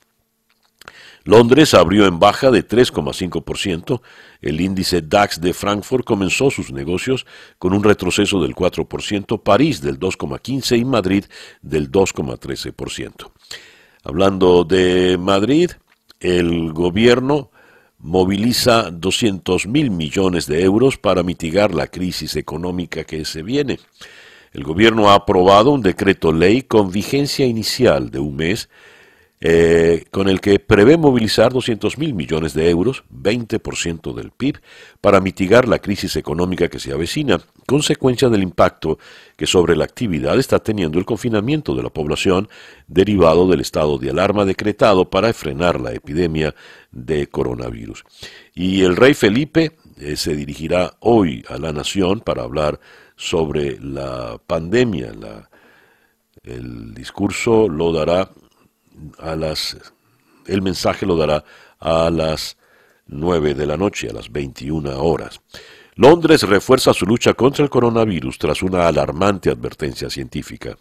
[1.24, 4.00] Londres abrió en baja de 3,5%,
[4.40, 7.26] el índice DAX de Frankfurt comenzó sus negocios
[7.58, 11.24] con un retroceso del 4%, París del 2,15% y Madrid
[11.60, 13.30] del 2,13%.
[14.02, 15.72] Hablando de Madrid,
[16.20, 17.50] el gobierno
[18.00, 23.78] moviliza 200 mil millones de euros para mitigar la crisis económica que se viene.
[24.52, 28.68] El gobierno ha aprobado un decreto ley con vigencia inicial de un mes
[29.42, 34.60] eh, con el que prevé movilizar 200 mil millones de euros, 20% del PIB,
[35.00, 38.98] para mitigar la crisis económica que se avecina, consecuencia del impacto
[39.38, 42.50] que sobre la actividad está teniendo el confinamiento de la población
[42.86, 46.54] derivado del estado de alarma decretado para frenar la epidemia
[46.92, 48.04] de coronavirus.
[48.54, 52.78] Y el rey Felipe eh, se dirigirá hoy a la nación para hablar
[53.16, 55.12] sobre la pandemia.
[56.42, 58.30] el discurso lo dará
[59.18, 59.76] a las,
[60.46, 61.44] el mensaje lo dará
[61.78, 62.56] a las
[63.06, 65.40] 9 de la noche, a las 21 horas.
[65.96, 70.76] Londres refuerza su lucha contra el coronavirus tras una alarmante advertencia científica.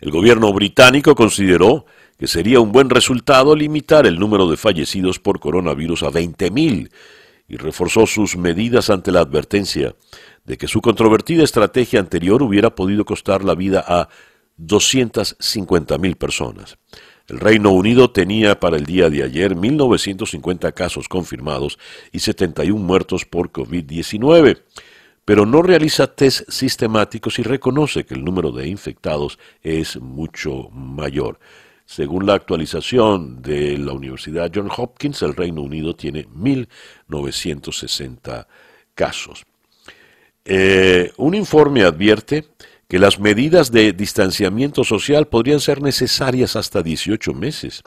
[0.00, 1.86] El gobierno británico consideró
[2.18, 6.90] que sería un buen resultado limitar el número de fallecidos por coronavirus a 20.000
[7.48, 9.94] y reforzó sus medidas ante la advertencia
[10.44, 14.08] de que su controvertida estrategia anterior hubiera podido costar la vida a
[14.66, 16.78] 250.000 personas.
[17.28, 21.78] El Reino Unido tenía para el día de ayer 1.950 casos confirmados
[22.10, 24.60] y 71 muertos por COVID-19,
[25.24, 31.38] pero no realiza test sistemáticos y reconoce que el número de infectados es mucho mayor.
[31.86, 38.48] Según la actualización de la Universidad John Hopkins, el Reino Unido tiene 1.960
[38.94, 39.44] casos.
[40.44, 42.46] Eh, un informe advierte
[42.92, 47.82] que las medidas de distanciamiento social podrían ser necesarias hasta 18 meses.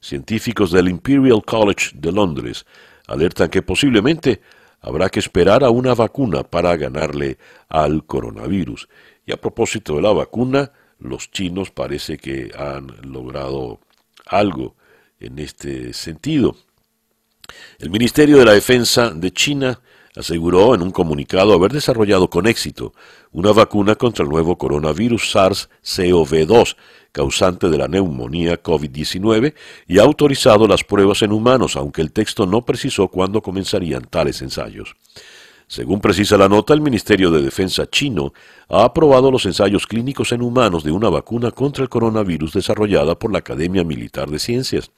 [0.00, 2.64] Científicos del Imperial College de Londres
[3.08, 4.40] alertan que posiblemente
[4.82, 7.38] habrá que esperar a una vacuna para ganarle
[7.68, 8.88] al coronavirus.
[9.26, 13.80] Y a propósito de la vacuna, los chinos parece que han logrado
[14.26, 14.76] algo
[15.18, 16.54] en este sentido.
[17.80, 19.80] El Ministerio de la Defensa de China
[20.16, 22.92] aseguró en un comunicado haber desarrollado con éxito
[23.32, 26.76] una vacuna contra el nuevo coronavirus SARS-CoV-2,
[27.12, 29.54] causante de la neumonía COVID-19,
[29.86, 34.42] y ha autorizado las pruebas en humanos, aunque el texto no precisó cuándo comenzarían tales
[34.42, 34.96] ensayos.
[35.70, 38.32] Según precisa la nota, el Ministerio de Defensa chino
[38.68, 43.30] ha aprobado los ensayos clínicos en humanos de una vacuna contra el coronavirus desarrollada por
[43.30, 44.90] la Academia Militar de Ciencias.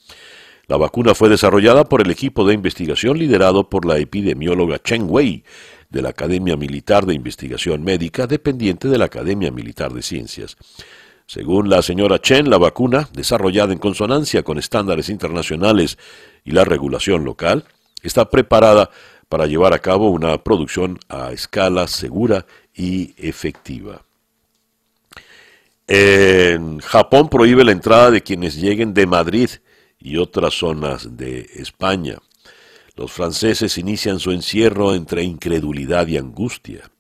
[0.69, 5.45] La vacuna fue desarrollada por el equipo de investigación liderado por la epidemióloga Chen Wei
[5.91, 10.57] de la Academia Militar de Investigación Médica dependiente de la Academia Militar de Ciencias.
[11.27, 15.99] Según la señora Chen, la vacuna, desarrollada en consonancia con estándares internacionales
[16.45, 17.65] y la regulación local,
[18.03, 18.91] está preparada
[19.29, 24.03] para llevar a cabo una producción a escala segura y efectiva.
[25.87, 29.51] En Japón prohíbe la entrada de quienes lleguen de Madrid
[30.03, 32.19] y otras zonas de España.
[32.97, 36.91] Los franceses inician su encierro entre incredulidad y angustia.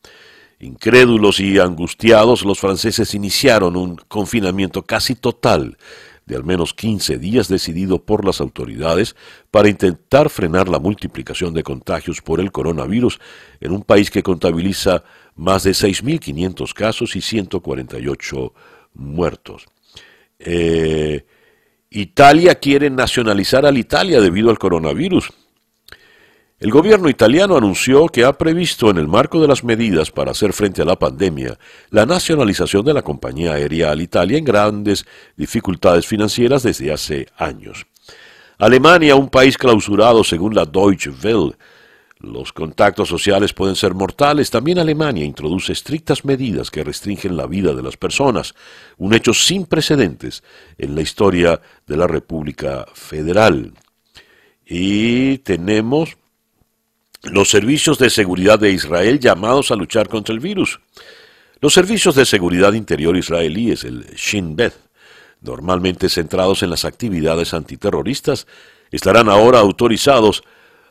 [0.61, 5.77] Incrédulos y angustiados, los franceses iniciaron un confinamiento casi total
[6.25, 9.17] de al menos 15 días decidido por las autoridades
[9.51, 13.19] para intentar frenar la multiplicación de contagios por el coronavirus
[13.61, 15.03] en un país que contabiliza
[15.35, 18.55] más de 6.500 casos y 148
[18.95, 19.67] muertos.
[20.38, 21.25] Eh,
[21.94, 25.31] Italia quiere nacionalizar al Italia debido al coronavirus.
[26.59, 30.52] El gobierno italiano anunció que ha previsto en el marco de las medidas para hacer
[30.52, 31.59] frente a la pandemia
[31.90, 35.05] la nacionalización de la compañía aérea Alitalia en grandes
[35.37, 37.87] dificultades financieras desde hace años.
[38.59, 41.57] Alemania, un país clausurado según la Deutsche Welle,
[42.22, 44.50] los contactos sociales pueden ser mortales.
[44.50, 48.54] También Alemania introduce estrictas medidas que restringen la vida de las personas,
[48.96, 50.42] un hecho sin precedentes
[50.78, 53.72] en la historia de la República Federal.
[54.64, 56.16] Y tenemos
[57.24, 60.80] los servicios de seguridad de Israel llamados a luchar contra el virus.
[61.61, 64.74] Los servicios de seguridad interior israelíes, el Shin Bet,
[65.40, 68.46] normalmente centrados en las actividades antiterroristas,
[68.90, 70.42] estarán ahora autorizados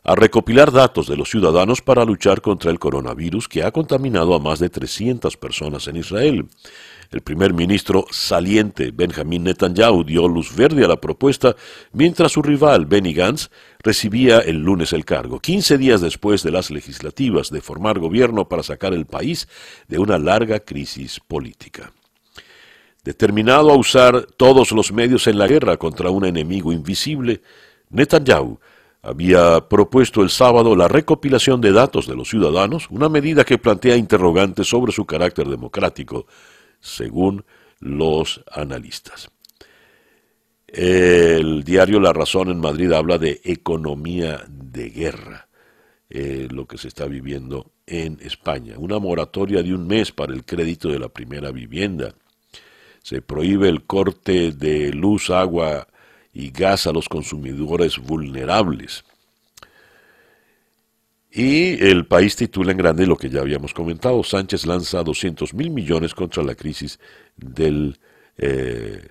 [0.03, 4.39] a recopilar datos de los ciudadanos para luchar contra el coronavirus que ha contaminado a
[4.39, 6.47] más de 300 personas en Israel.
[7.11, 11.55] El primer ministro saliente Benjamin Netanyahu dio luz verde a la propuesta
[11.91, 13.49] mientras su rival Benny Gantz
[13.79, 18.63] recibía el lunes el cargo, 15 días después de las legislativas de formar gobierno para
[18.63, 19.47] sacar el país
[19.87, 21.91] de una larga crisis política.
[23.03, 27.41] Determinado a usar todos los medios en la guerra contra un enemigo invisible,
[27.89, 28.59] Netanyahu
[29.01, 33.95] había propuesto el sábado la recopilación de datos de los ciudadanos, una medida que plantea
[33.95, 36.27] interrogantes sobre su carácter democrático,
[36.79, 37.43] según
[37.79, 39.31] los analistas.
[40.67, 45.49] El diario La Razón en Madrid habla de economía de guerra,
[46.09, 48.75] eh, lo que se está viviendo en España.
[48.77, 52.13] Una moratoria de un mes para el crédito de la primera vivienda.
[53.01, 55.87] Se prohíbe el corte de luz, agua
[56.33, 59.03] y gas a los consumidores vulnerables.
[61.31, 64.21] Y el país titula en grande lo que ya habíamos comentado.
[64.23, 66.99] Sánchez lanza 200 mil millones contra la crisis
[67.37, 67.97] del
[68.37, 69.07] eh,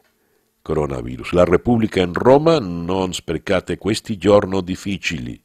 [0.63, 1.33] coronavirus.
[1.33, 5.41] La República en Roma non spercate questi giorni difficili.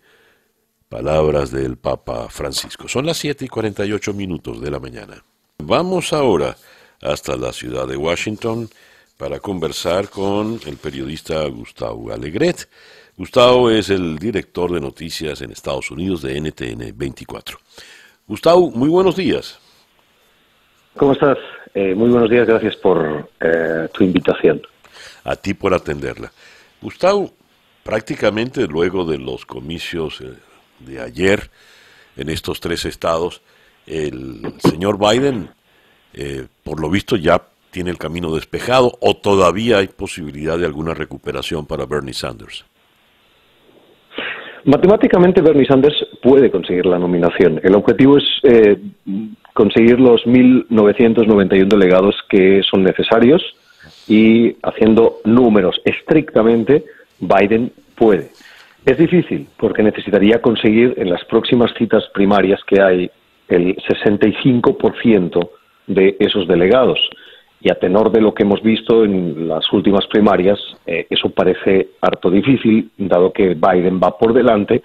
[0.89, 2.87] Palabras del Papa Francisco.
[2.87, 5.23] Son las 7 y 48 minutos de la mañana.
[5.57, 6.57] Vamos ahora
[7.01, 8.69] hasta la ciudad de Washington
[9.17, 12.67] para conversar con el periodista Gustavo Alegret.
[13.17, 17.57] Gustavo es el director de noticias en Estados Unidos de NTN 24.
[18.27, 19.57] Gustavo, muy buenos días.
[20.97, 21.37] ¿Cómo estás?
[21.73, 24.61] Eh, muy buenos días, gracias por eh, tu invitación.
[25.23, 26.31] A ti por atenderla.
[26.81, 27.31] Gustavo,
[27.83, 30.33] prácticamente luego de los comicios eh,
[30.79, 31.49] de ayer
[32.17, 33.41] en estos tres estados,
[33.87, 35.49] el señor Biden,
[36.63, 37.41] por lo visto, ya
[37.75, 42.63] tiene el camino despejado o todavía hay posibilidad de alguna recuperación para Bernie Sanders.
[44.63, 47.59] Matemáticamente Bernie Sanders puede conseguir la nominación.
[47.61, 48.77] El objetivo es eh,
[49.53, 53.43] conseguir los 1.991 delegados que son necesarios
[54.07, 56.85] y haciendo números estrictamente,
[57.19, 58.29] Biden puede.
[58.85, 63.11] Es difícil porque necesitaría conseguir en las próximas citas primarias que hay
[63.49, 65.49] el 65%
[65.87, 66.99] de esos delegados
[67.61, 71.89] y a tenor de lo que hemos visto en las últimas primarias, eh, eso parece
[72.01, 74.83] harto difícil, dado que Biden va por delante,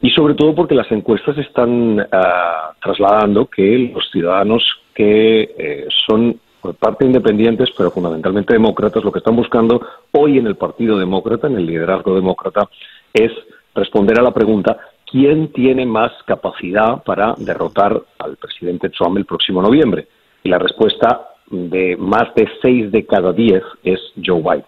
[0.00, 4.62] y sobre todo porque las encuestas están ah, trasladando que los ciudadanos
[4.94, 9.80] que eh, son por parte independientes, pero fundamentalmente demócratas, lo que están buscando
[10.12, 12.68] hoy en el Partido Demócrata, en el liderazgo demócrata,
[13.12, 13.30] es
[13.74, 14.76] responder a la pregunta
[15.10, 20.08] ¿quién tiene más capacidad para derrotar al presidente Trump el próximo noviembre?
[20.42, 24.64] Y la respuesta de más de seis de cada diez es Joe Biden.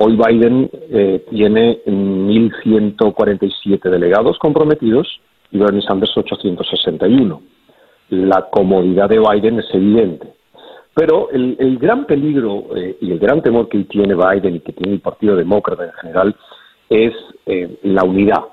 [0.00, 7.42] Hoy Biden eh, tiene 1.147 delegados comprometidos y Bernie Sanders 861.
[8.10, 10.28] La comodidad de Biden es evidente.
[10.94, 14.94] Pero el, gran peligro eh, y el gran temor que tiene Biden y que tiene
[14.94, 16.36] el Partido Demócrata en general
[16.88, 17.12] es
[17.46, 18.44] eh, la unidad.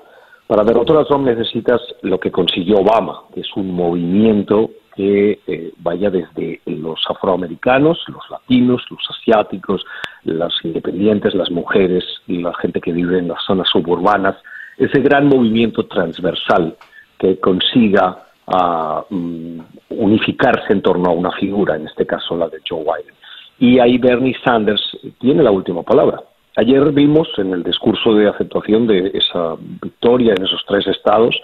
[0.46, 5.72] Para derrotar a Trump necesitas lo que consiguió Obama, que es un movimiento que eh,
[5.78, 9.84] vaya desde los afroamericanos, los latinos, los asiáticos,
[10.24, 14.36] los independientes, las mujeres, la gente que vive en las zonas suburbanas,
[14.78, 16.76] ese gran movimiento transversal
[17.18, 22.58] que consiga ah, mm, unificarse en torno a una figura, en este caso la de
[22.66, 23.14] Joe Biden.
[23.58, 26.22] Y ahí Bernie Sanders tiene la última palabra.
[26.56, 31.38] Ayer vimos en el discurso de aceptación de esa victoria en esos tres estados,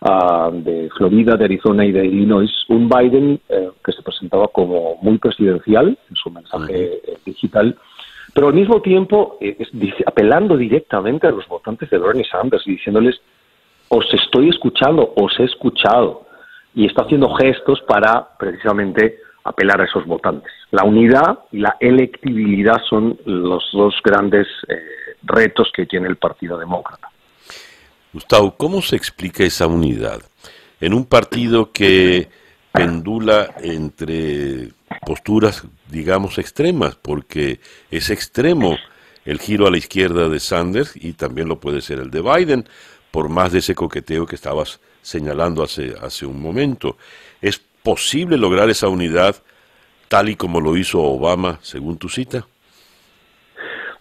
[0.00, 5.18] de Florida, de Arizona y de Illinois, un Biden eh, que se presentaba como muy
[5.18, 7.76] presidencial en su mensaje eh, digital,
[8.32, 9.58] pero al mismo tiempo eh,
[10.06, 13.20] apelando directamente a los votantes de Bernie Sanders y diciéndoles,
[13.88, 16.26] os estoy escuchando, os he escuchado,
[16.74, 20.52] y está haciendo gestos para precisamente apelar a esos votantes.
[20.70, 24.46] La unidad y la electibilidad son los dos grandes
[25.22, 27.09] retos que tiene el Partido Demócrata.
[28.12, 30.20] Gustavo, ¿cómo se explica esa unidad
[30.80, 32.28] en un partido que
[32.72, 34.68] pendula entre
[35.04, 38.76] posturas, digamos, extremas, porque es extremo
[39.24, 42.64] el giro a la izquierda de Sanders y también lo puede ser el de Biden,
[43.10, 46.96] por más de ese coqueteo que estabas señalando hace, hace un momento.
[47.40, 49.36] ¿Es posible lograr esa unidad
[50.08, 52.46] tal y como lo hizo Obama, según tu cita?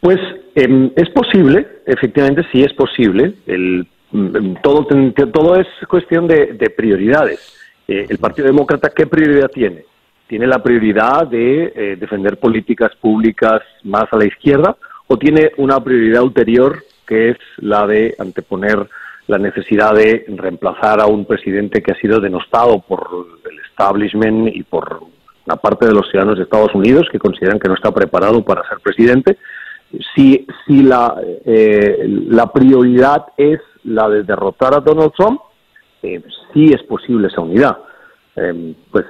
[0.01, 0.17] Pues
[0.55, 3.33] em, es posible, efectivamente sí es posible.
[3.45, 3.87] El
[4.61, 4.87] todo,
[5.31, 7.55] todo es cuestión de, prioridades.
[7.87, 9.85] Eh, el Partido Demócrata, ¿qué prioridad tiene?
[10.27, 14.75] ¿Tiene la prioridad de eh, defender políticas públicas más a la izquierda
[15.07, 18.87] o tiene una prioridad ulterior que es la de anteponer
[19.27, 24.63] la necesidad de reemplazar a un presidente que ha sido denostado por el establishment y
[24.63, 25.01] por
[25.45, 28.67] una parte de los ciudadanos de Estados Unidos que consideran que no está preparado para
[28.69, 29.37] ser presidente?
[30.15, 31.15] Si, si la,
[31.45, 35.41] eh, la prioridad es la de derrotar a Donald Trump,
[36.03, 36.21] eh,
[36.53, 37.77] sí es posible esa unidad.
[38.35, 39.05] Eh, pues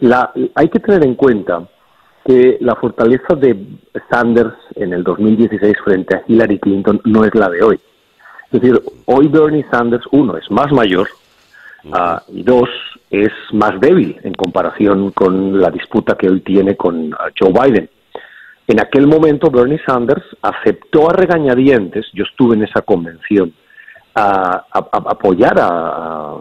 [0.00, 1.66] la, hay que tener en cuenta
[2.24, 3.66] que la fortaleza de
[4.10, 7.80] Sanders en el 2016 frente a Hillary Clinton no es la de hoy.
[8.50, 11.08] Es decir, hoy Bernie Sanders, uno, es más mayor
[11.92, 12.68] ah, y dos,
[13.10, 17.90] es más débil en comparación con la disputa que hoy tiene con ah, Joe Biden.
[18.66, 23.52] En aquel momento Bernie Sanders aceptó a regañadientes, yo estuve en esa convención,
[24.14, 26.40] a, apoyar a,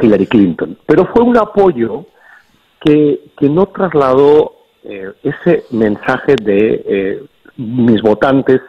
[0.00, 2.06] Hillary Clinton, pero fue un apoyo
[2.80, 4.52] que, no trasladó
[4.84, 7.22] eh, ese mensaje de eh,
[7.56, 8.60] mis votantes,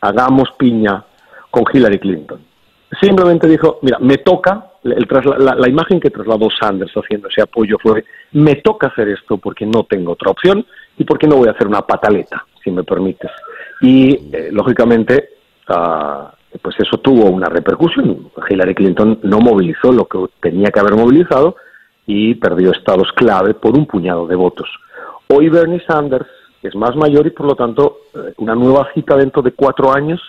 [0.00, 1.04] hagamos piña
[1.50, 2.40] con Hillary Clinton.
[3.00, 8.56] Simplemente dijo, mira, me toca, la, imagen que trasladó Sanders haciendo ese apoyo fue, me
[8.56, 10.66] toca hacer esto porque no tengo otra opción
[10.98, 13.30] y porque no voy a hacer una pataleta, si me permites.
[13.80, 15.30] Y, eh, lógicamente,
[15.68, 18.30] ah, pues eso tuvo una repercusión.
[18.48, 21.56] Hillary Clinton no movilizó lo que tenía que haber movilizado
[22.06, 24.68] y perdió estados clave por un puñado de votos.
[25.28, 26.26] Hoy Bernie Sanders
[26.62, 30.20] es más mayor y por lo tanto eh, una nueva cita dentro de cuatro años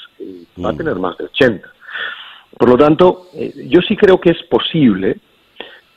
[0.64, 0.78] va a mm.
[0.78, 1.68] tener más de 80.
[2.58, 5.18] Por lo tanto, eh, yo sí creo que es posible,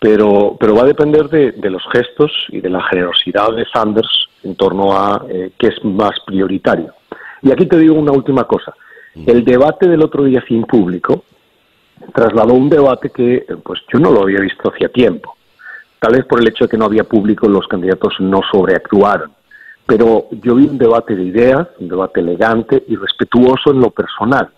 [0.04, 4.54] pero, pero va a depender de, los gestos y de la generosidad de Sanders en
[4.54, 6.92] torno a eh, qué es más prioritario.
[7.40, 8.74] Y aquí te digo una última cosa.
[9.14, 9.30] Mm.
[9.30, 11.24] El debate del otro día sin público
[12.12, 15.38] trasladó un debate que pues yo no lo había visto hacía tiempo.
[15.98, 19.32] Tal vez por el hecho de que no había público, los candidatos no sobreactuaron.
[19.86, 24.50] Pero yo vi un debate de ideas, un debate elegante y respetuoso en lo personal.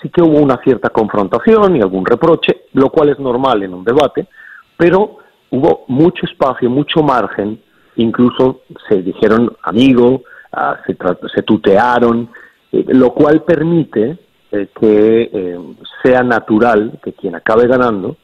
[0.00, 3.82] Sí que hubo una cierta confrontación y algún reproche, lo cual es normal en un
[3.82, 4.28] debate,
[4.76, 5.18] pero
[5.50, 7.60] hubo mucho espacio, mucho margen,
[7.96, 10.22] incluso se dijeron amigos,
[10.52, 12.28] ah, se, tutearon,
[12.72, 14.18] eh, lo cual permite
[14.50, 15.58] eh, que eh,
[16.02, 18.16] sea natural que quien acabe ganando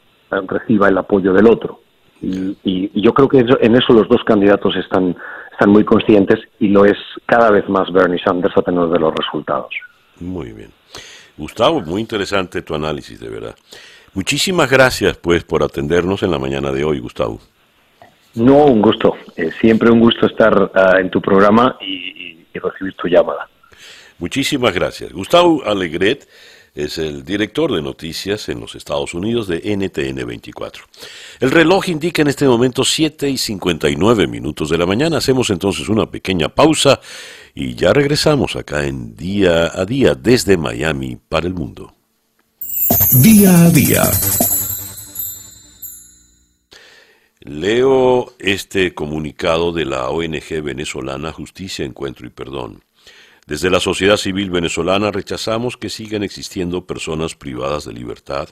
[0.47, 1.81] reciba el apoyo del otro.
[2.23, 5.17] Y, yo creo que en eso los dos candidatos están,
[5.51, 6.97] están muy conscientes y lo es
[7.27, 9.71] cada vez más Bernie Sanders a tener de los resultados.
[10.21, 10.71] Muy bien.
[11.37, 13.55] Gustavo, muy interesante tu análisis, de verdad.
[14.15, 17.41] Muchísimas gracias, pues, por atendernos en la mañana de hoy, Gustavo.
[18.35, 19.17] No, un gusto.
[19.37, 23.49] Eh, siempre un gusto estar ah, en tu programa y, y recibir tu llamada.
[24.19, 25.13] Muchísimas gracias.
[25.13, 26.29] Gustavo Alegret
[26.75, 30.85] es el director de noticias en los Estados Unidos de NTN 24.
[31.41, 35.19] El reloj indica en este momento 7 y 59 minutos de la mañana.
[35.19, 37.01] Hacemos entonces una pequeña pausa
[37.55, 41.95] y ya regresamos acá en Día a Día desde Miami para el mundo.
[43.23, 44.03] Día a Día.
[47.41, 52.83] Leo este comunicado de la ONG venezolana Justicia, Encuentro y Perdón.
[53.47, 58.49] Desde la sociedad civil venezolana rechazamos que sigan existiendo personas privadas de libertad,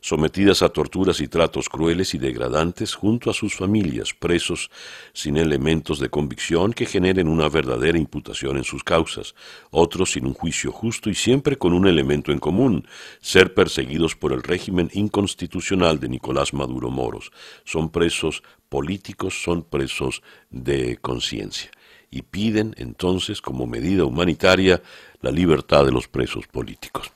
[0.00, 4.70] sometidas a torturas y tratos crueles y degradantes junto a sus familias, presos
[5.12, 9.34] sin elementos de convicción que generen una verdadera imputación en sus causas,
[9.70, 12.86] otros sin un juicio justo y siempre con un elemento en común,
[13.20, 17.32] ser perseguidos por el régimen inconstitucional de Nicolás Maduro Moros.
[17.64, 21.70] Son presos políticos, son presos de conciencia
[22.10, 24.82] y piden entonces como medida humanitaria
[25.20, 27.10] la libertad de los presos políticos.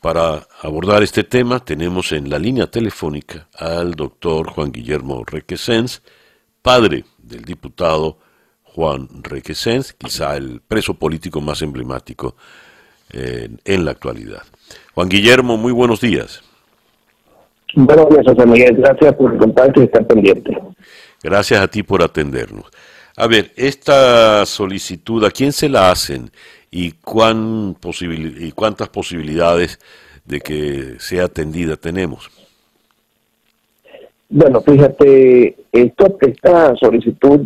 [0.00, 6.02] Para abordar este tema tenemos en la línea telefónica al doctor Juan Guillermo Requesens,
[6.62, 8.16] padre del diputado
[8.62, 12.34] Juan Requesens, quizá el preso político más emblemático
[13.12, 14.42] en, la actualidad.
[14.94, 16.42] Juan Guillermo, muy buenos días.
[17.74, 18.76] Buenos días, José Miguel.
[18.76, 20.56] Gracias por el y estar pendiente.
[21.22, 22.64] Gracias a ti por atendernos.
[23.16, 26.30] A ver, esta solicitud, ¿a quién se la hacen
[26.70, 27.76] y, cuán
[28.38, 29.78] y cuántas posibilidades
[30.24, 32.30] de que sea atendida tenemos?
[34.28, 37.40] Bueno, fíjate, esto, esta solicitud,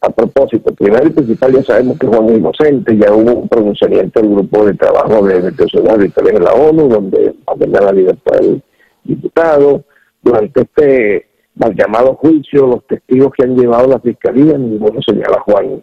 [0.00, 4.20] a propósito, primero y principal, ya sabemos que Juan es inocente, ya hubo un pronunciamiento
[4.20, 8.62] del grupo de trabajo de detención de la ONU, donde ordena la libertad del
[9.04, 9.84] diputado.
[10.22, 15.40] Durante este mal llamado juicio, los testigos que han llevado la fiscalía, ninguno señala a
[15.40, 15.82] Juan.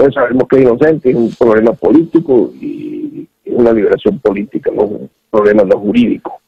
[0.00, 5.10] Entonces sabemos que es inocente, es un problema político y una liberación política, no un
[5.30, 6.40] problema no jurídico.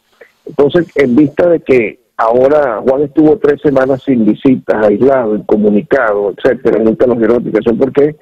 [0.46, 6.82] Entonces, en vista de que ahora Juan estuvo tres semanas sin visitas, aislado, incomunicado, etcétera,
[6.82, 8.16] nunca nos dieron explicación por qué,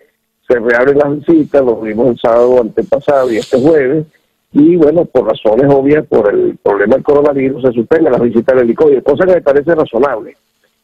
[0.48, 4.06] se reabren las visitas, los vimos el sábado antepasado y este jueves,
[4.52, 8.64] y bueno, por razones obvias, por el problema del coronavirus, se suspenden las visitas del
[8.64, 10.34] helicóptero, cosa que me parece razonable.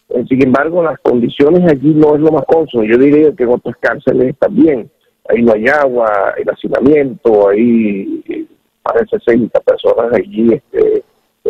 [0.09, 2.85] Eh, sin embargo, las condiciones allí no es lo más consono.
[2.85, 4.91] Yo diría que en otras cárceles también.
[5.29, 8.47] Ahí no hay agua, hay hacinamiento, hay eh,
[8.85, 11.03] más de 60 personas allí este,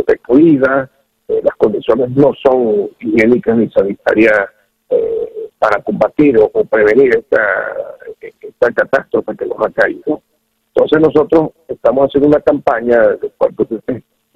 [0.07, 0.89] recluidas.
[1.29, 4.51] Eh, las condiciones no son higiénicas ni sanitarias
[5.59, 7.43] para combatir o, prevenir esta,
[8.21, 10.23] esta catástrofe que nos ha caído.
[10.73, 13.67] Entonces nosotros estamos haciendo una campaña, de cuarto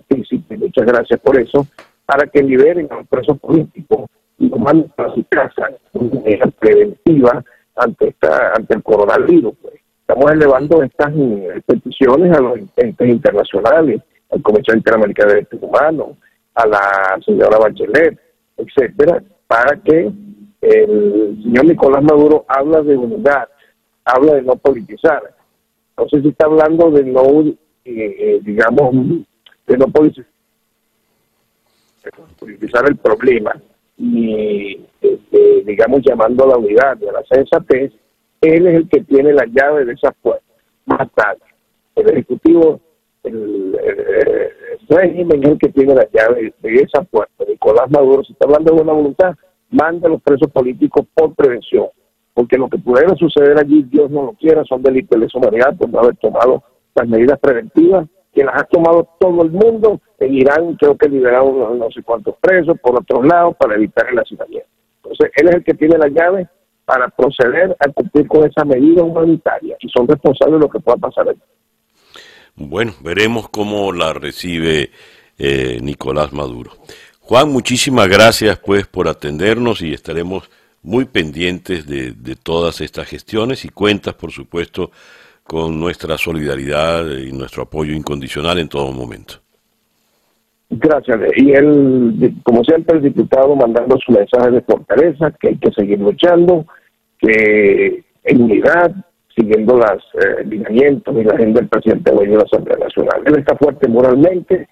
[0.08, 1.66] y muchas gracias por eso,
[2.10, 6.46] para que liberen a los presos políticos y lo manden a su casa de manera
[6.58, 7.44] preventiva
[7.76, 9.54] ante esta ante el coronavirus.
[9.62, 9.74] Pues.
[10.00, 16.08] Estamos elevando estas eh, peticiones a los entes internacionales, al Comisión Interamericana de Derechos Humanos,
[16.54, 18.18] a la señora Bachelet,
[18.56, 20.10] etcétera, para que
[20.62, 23.48] el señor Nicolás Maduro habla de unidad,
[24.04, 25.22] habla de no politizar.
[26.10, 27.54] Si está hablando de no, eh,
[27.84, 28.94] eh, digamos,
[29.68, 30.29] de no politizar
[32.88, 33.52] el problema
[33.96, 37.92] y, este, digamos, llamando a la unidad de la sensatez,
[38.40, 40.44] él es el que tiene la llave de esa puerta.
[40.86, 41.42] Más tarde,
[41.96, 42.80] el Ejecutivo,
[43.22, 43.78] el,
[44.88, 47.44] régimen es el que tiene la llave de esa puerta.
[47.46, 49.34] Nicolás Maduro, si está hablando de buena voluntad,
[49.70, 51.88] manda a los presos políticos por prevención,
[52.32, 55.76] porque lo que pudiera suceder allí, Dios no lo quiera, son delitos de lesa humanidad
[55.76, 60.00] por no haber tomado las medidas preventivas que las ha tomado todo el mundo.
[60.18, 64.18] En Irán creo que liberaron no sé cuántos presos por otros lados para evitar el
[64.18, 64.68] hacinamiento.
[65.02, 66.48] Entonces, él es el que tiene la llave
[66.84, 70.96] para proceder a cumplir con esa medida humanitaria y son responsables de lo que pueda
[70.96, 71.40] pasar allí.
[72.56, 74.90] Bueno, veremos cómo la recibe
[75.38, 76.72] eh, Nicolás Maduro.
[77.20, 80.50] Juan, muchísimas gracias pues por atendernos y estaremos
[80.82, 84.90] muy pendientes de todas estas gestiones y cuentas, por supuesto,
[85.44, 89.34] con nuestra solidaridad y nuestro apoyo incondicional en todo momento.
[90.70, 91.18] Gracias.
[91.36, 95.98] Y él, como siempre, el diputado mandando su mensaje de fortaleza, que hay que seguir
[95.98, 96.64] luchando,
[97.18, 98.94] que en unidad,
[99.34, 103.22] siguiendo los eh, lineamientos y la agenda del presidente de la Asamblea Nacional.
[103.26, 104.68] Él está fuerte moralmente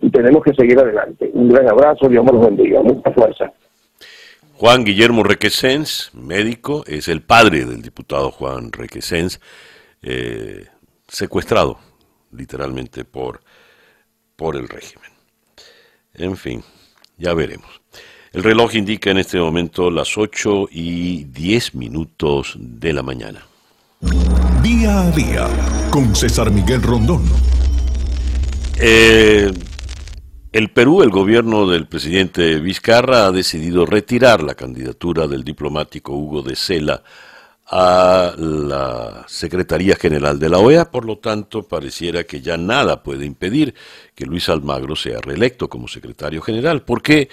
[0.00, 1.30] y tenemos que seguir adelante.
[1.34, 3.52] Un gran abrazo, Dios los bendiga, mucha fuerza.
[4.54, 9.40] Juan Guillermo Requesens, médico, es el padre del diputado Juan Requesens,
[10.04, 10.66] eh,
[11.08, 11.78] secuestrado
[12.32, 13.40] literalmente por,
[14.36, 15.10] por el régimen.
[16.12, 16.62] En fin,
[17.16, 17.80] ya veremos.
[18.32, 23.46] El reloj indica en este momento las 8 y 10 minutos de la mañana.
[24.62, 25.48] Día a día
[25.90, 27.22] con César Miguel Rondón.
[28.78, 29.50] Eh,
[30.52, 36.42] el Perú, el gobierno del presidente Vizcarra ha decidido retirar la candidatura del diplomático Hugo
[36.42, 37.02] de Sela
[37.76, 43.26] a la Secretaría General de la OEA, por lo tanto pareciera que ya nada puede
[43.26, 43.74] impedir
[44.14, 46.82] que Luis Almagro sea reelecto como secretario general.
[46.82, 47.28] ¿Por qué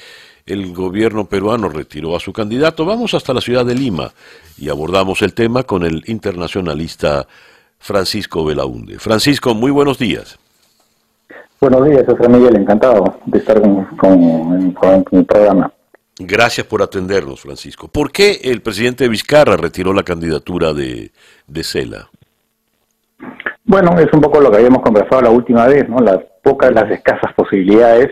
[0.48, 2.86] el gobierno peruano retiró a su candidato?
[2.86, 4.12] Vamos hasta la ciudad de Lima
[4.58, 7.28] y abordamos el tema con el internacionalista
[7.78, 8.98] Francisco Belaunde.
[8.98, 10.40] Francisco, muy buenos días.
[11.60, 14.74] Buenos días, José Miguel, encantado de estar con, con,
[15.12, 15.72] el programa.
[16.20, 17.88] Gracias por atendernos, Francisco.
[17.88, 21.12] ¿Por qué el presidente Vizcarra retiró la candidatura de,
[21.48, 22.10] de Cela?
[23.64, 26.00] Bueno, es un poco lo que habíamos conversado la última vez, ¿no?
[26.00, 28.10] Las pocas, las escasas posibilidades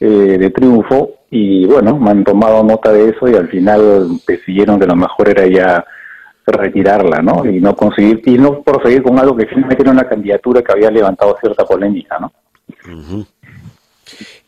[0.00, 4.80] eh, de triunfo y bueno, me han tomado nota de eso y al final decidieron
[4.80, 5.84] que lo mejor era ya
[6.46, 7.44] retirarla, ¿no?
[7.44, 10.90] Y no conseguir, y no proseguir con algo que finalmente era una candidatura que había
[10.90, 12.32] levantado cierta polémica, ¿no?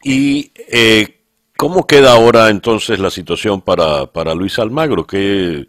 [0.03, 1.20] ¿Y eh,
[1.61, 5.07] cómo queda ahora entonces la situación para, para Luis Almagro?
[5.07, 5.67] Que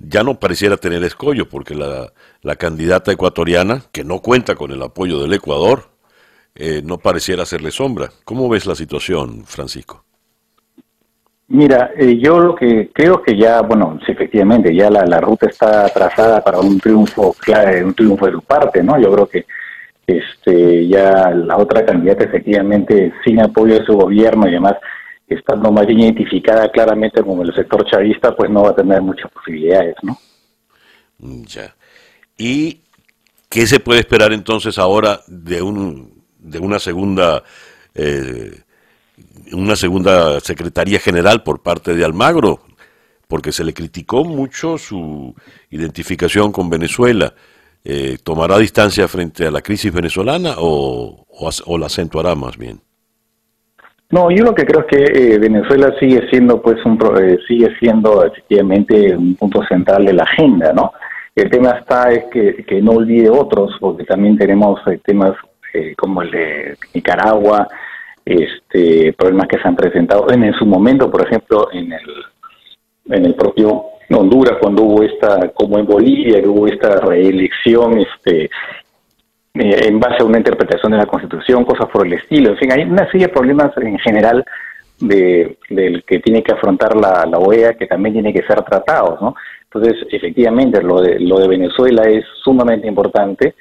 [0.00, 4.82] ya no pareciera tener escollo, porque la, la candidata ecuatoriana, que no cuenta con el
[4.82, 5.84] apoyo del Ecuador,
[6.56, 8.08] eh, no pareciera hacerle sombra.
[8.24, 10.02] ¿Cómo ves la situación, Francisco?
[11.46, 15.88] Mira, eh, yo lo que creo que ya, bueno, efectivamente, ya la, la ruta está
[15.88, 19.00] trazada para un triunfo, claro, un triunfo de su parte, ¿no?
[19.00, 19.46] Yo creo que
[20.04, 24.74] este, ya la otra candidata efectivamente sin apoyo de su gobierno y además
[25.26, 29.30] estando más bien identificada claramente como el sector chavista, pues no va a tener muchas
[29.30, 30.16] posibilidades, ¿no?
[31.18, 31.74] Mm, ya.
[32.38, 32.80] ¿Y
[33.48, 37.42] qué se puede esperar entonces ahora de un de una segunda
[37.94, 38.60] eh,
[39.52, 42.60] una segunda secretaría general por parte de Almagro?
[43.28, 45.34] Porque se le criticó mucho su
[45.70, 47.34] identificación con Venezuela.
[47.82, 52.80] Eh, tomará distancia frente a la crisis venezolana o, o, la acentuará más bien?
[54.16, 57.76] No, yo lo que creo es que eh, Venezuela sigue siendo, pues, un eh, sigue
[57.78, 60.94] siendo efectivamente un punto central de la agenda, ¿no?
[61.34, 65.34] El tema está es que, que no olvide otros, porque también tenemos temas
[65.98, 67.68] como el de Nicaragua,
[68.24, 72.10] este problemas que se han presentado en, en su momento, por ejemplo, en el
[73.10, 78.48] en el propio Honduras cuando hubo esta, como en Bolivia, que hubo esta reelección este,
[79.58, 82.50] eh, en base a una interpretación de la Constitución, cosas por el estilo.
[82.50, 84.44] En fin, hay una serie de problemas en general
[85.00, 89.34] de, del que tiene que afrontar la, OEA que también tiene que ser tratados, ¿no?
[89.64, 93.54] Entonces, efectivamente, lo de, lo de Venezuela es sumamente importante,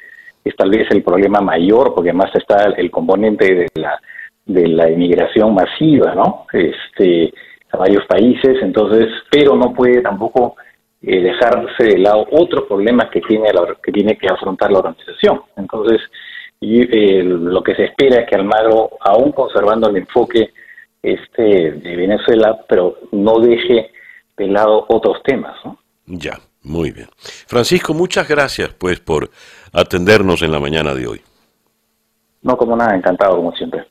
[0.43, 3.99] es tal vez el problema mayor, porque además está el, el componente de la,
[4.45, 6.45] de la inmigración masiva, ¿no?
[6.53, 7.33] Este,
[7.77, 10.55] varios países, entonces, pero no puede tampoco
[11.01, 15.41] eh, dejarse de lado otros problemas que tiene, la, que tiene que afrontar la organización.
[15.55, 16.01] Entonces,
[16.59, 20.51] y, eh, lo que se espera es que Almagro, aún conservando el enfoque
[21.01, 23.91] este de Venezuela, pero no deje
[24.37, 25.55] de lado otros temas.
[25.63, 25.77] ¿no?
[26.07, 27.07] Ya, muy bien.
[27.47, 29.29] Francisco, muchas gracias pues por
[29.71, 31.21] atendernos en la mañana de hoy.
[32.41, 33.85] No, como nada, encantado como siempre.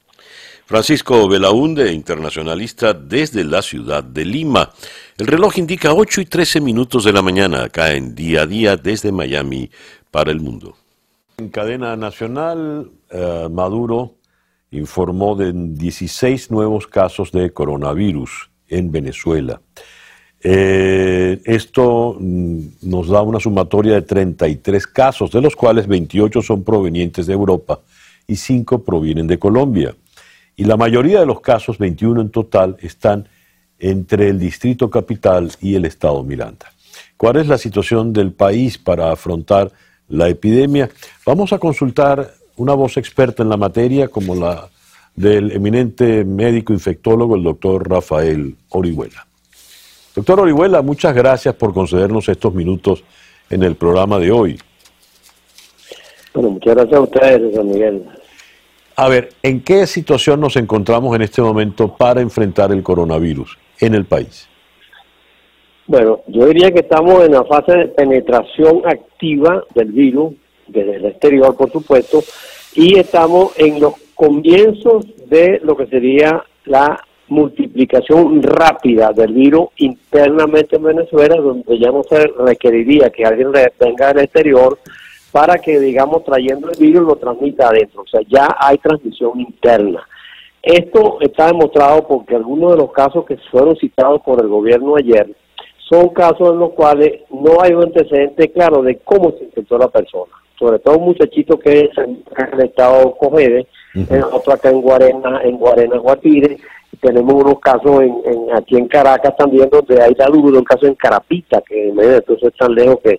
[0.66, 4.70] Francisco Belaunde, internacionalista desde la ciudad de Lima.
[5.18, 8.76] El reloj indica 8 y 13 minutos de la mañana acá en día a día
[8.78, 9.70] desde Miami
[10.10, 10.74] para el mundo.
[11.36, 14.14] En cadena nacional, eh, Maduro
[14.70, 19.60] informó de 16 nuevos casos de coronavirus en Venezuela.
[20.42, 26.64] Eh, esto mm, nos da una sumatoria de 33 casos, de los cuales 28 son
[26.64, 27.80] provenientes de Europa
[28.26, 29.94] y 5 provienen de Colombia.
[30.56, 33.28] Y la mayoría de los casos, 21 en total, están
[33.78, 36.72] entre el Distrito Capital y el Estado Miranda.
[37.16, 39.72] ¿Cuál es la situación del país para afrontar
[40.08, 40.90] la epidemia?
[41.26, 44.68] Vamos a consultar una voz experta en la materia como la
[45.16, 49.26] del eminente médico infectólogo, el doctor Rafael Orihuela.
[50.14, 53.04] Doctor Orihuela, muchas gracias por concedernos estos minutos
[53.50, 54.58] en el programa de hoy.
[56.32, 58.04] Bueno, muchas gracias a ustedes, San Miguel.
[58.96, 63.94] A ver, ¿en qué situación nos encontramos en este momento para enfrentar el coronavirus en
[63.94, 64.48] el país?
[65.86, 70.34] Bueno, yo diría que estamos en la fase de penetración activa del virus,
[70.68, 72.22] desde el exterior, por supuesto,
[72.74, 80.76] y estamos en los comienzos de lo que sería la multiplicación rápida del virus internamente
[80.76, 84.78] en Venezuela, donde ya no se requeriría que alguien venga del exterior
[85.34, 88.02] para que, digamos, trayendo el virus lo transmita adentro.
[88.02, 90.06] O sea, ya hay transmisión interna.
[90.62, 95.28] Esto está demostrado porque algunos de los casos que fueron citados por el gobierno ayer
[95.88, 99.88] son casos en los cuales no hay un antecedente claro de cómo se infectó la
[99.88, 100.32] persona.
[100.56, 102.22] Sobre todo un muchachito que es en
[102.52, 103.66] el estado Cogede,
[104.32, 106.58] otro acá en Guarena, en Guarena, Guatire,
[107.00, 108.14] tenemos unos casos en,
[108.54, 112.36] aquí en Caracas también donde hay la duda, un caso en Carapita, que en eso
[112.40, 113.18] es tan lejos que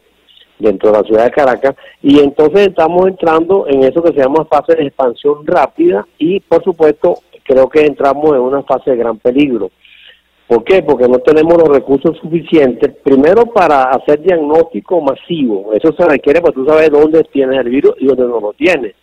[0.60, 4.46] dentro de la ciudad de Caracas, y entonces estamos entrando en eso que se llama
[4.46, 9.18] fase de expansión rápida y por supuesto creo que entramos en una fase de gran
[9.18, 9.72] peligro.
[10.48, 10.84] ¿Por qué?
[10.84, 16.54] Porque no tenemos los recursos suficientes, primero para hacer diagnóstico masivo, eso se requiere para
[16.54, 18.94] tú sabes dónde tienes el virus y dónde no lo tienes.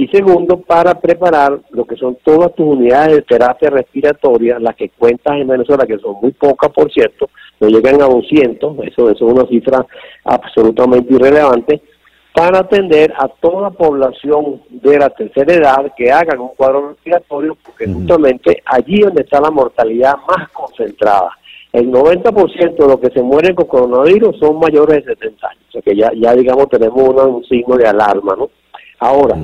[0.00, 4.88] Y segundo, para preparar lo que son todas tus unidades de terapia respiratoria, las que
[4.88, 7.28] cuentas en Venezuela, que son muy pocas, por cierto,
[7.60, 9.84] no llegan a 200, eso, eso es una cifra
[10.24, 11.82] absolutamente irrelevante,
[12.34, 17.86] para atender a toda población de la tercera edad que hagan un cuadro respiratorio, porque
[17.86, 21.28] justamente allí donde está la mortalidad más concentrada.
[21.74, 25.72] El 90% de los que se mueren con coronavirus son mayores de 70 años, o
[25.72, 28.48] sea que ya, ya digamos tenemos un signo de alarma, ¿no?
[28.98, 29.36] Ahora,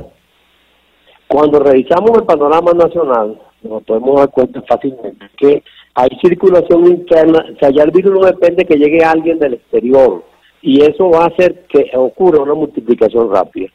[1.29, 5.63] cuando revisamos el panorama nacional, nos podemos dar cuenta fácilmente que
[5.95, 10.23] hay circulación interna, o sea, ya el virus no depende que llegue alguien del exterior,
[10.63, 13.69] y eso va a hacer que ocurra una multiplicación rápida.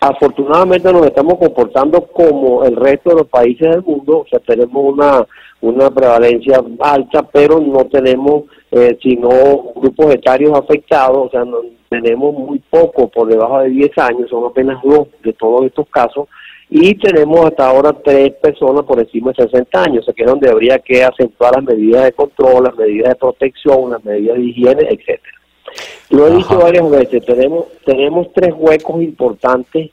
[0.00, 4.94] Afortunadamente nos estamos comportando como el resto de los países del mundo, o sea, tenemos
[4.94, 5.26] una,
[5.60, 9.28] una prevalencia alta, pero no tenemos eh, sino
[9.74, 11.58] grupos etarios afectados, o sea, no,
[11.88, 16.28] tenemos muy poco por debajo de 10 años, son apenas dos de todos estos casos,
[16.68, 20.28] y tenemos hasta ahora tres personas por encima de 60 años, o sea, que es
[20.28, 24.44] donde habría que acentuar las medidas de control, las medidas de protección, las medidas de
[24.44, 25.36] higiene, etcétera.
[26.10, 29.90] Lo he dicho varias veces, tenemos, tenemos tres huecos importantes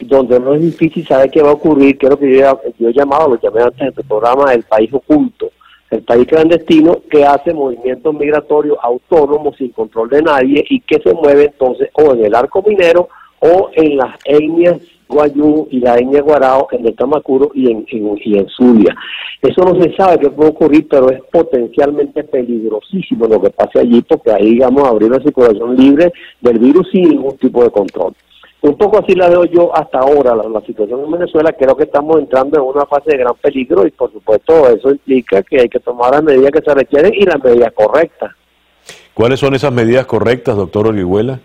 [0.00, 2.88] donde no es difícil saber qué va a ocurrir, que es lo que yo, yo
[2.88, 5.50] he llamado, lo llamé antes en el programa, el país oculto,
[5.90, 11.12] el país clandestino que hace movimientos migratorios autónomos sin control de nadie y que se
[11.12, 13.08] mueve entonces o en el arco minero
[13.40, 14.78] o en las etnias
[15.10, 18.96] Guayú y la etnia Guarao en el Tamacuro y en, y en Zulia.
[19.42, 24.02] Eso no se sabe qué puede ocurrir, pero es potencialmente peligrosísimo lo que pase allí,
[24.02, 28.14] porque ahí, digamos, abrir una circulación libre del virus sin ningún tipo de control.
[28.62, 31.52] Un poco así la veo yo hasta ahora, la, situación en Venezuela.
[31.58, 35.42] Creo que estamos entrando en una fase de gran peligro y, por supuesto, eso implica
[35.42, 38.32] que hay que tomar las medidas que se requieren y las medidas correctas.
[39.14, 41.40] ¿Cuáles son esas medidas correctas, doctor Orihuela?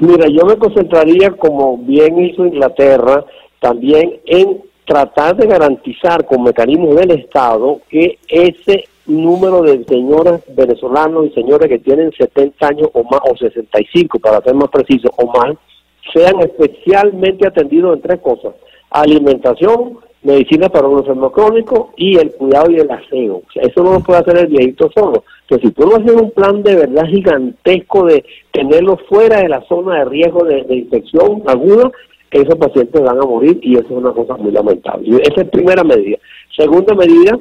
[0.00, 3.24] Mira, yo me concentraría, como bien hizo Inglaterra,
[3.60, 11.26] también en tratar de garantizar con mecanismos del Estado que ese número de señoras venezolanos
[11.26, 15.26] y señores que tienen 70 años o más, o 65 para ser más preciso, o
[15.26, 15.56] más,
[16.12, 18.54] sean especialmente atendidos en tres cosas.
[18.90, 23.42] Alimentación, medicina para un enfermo crónico y el cuidado y el aseo.
[23.54, 25.24] eso no lo puede hacer el viejito solo.
[25.48, 29.62] Que si tú no haces un plan de verdad gigantesco de tenerlo fuera de la
[29.62, 31.90] zona de riesgo de, de infección aguda,
[32.30, 35.20] esos pacientes van a morir y eso es una cosa muy lamentable.
[35.22, 36.18] Esa es primera medida.
[36.56, 37.38] Segunda medida,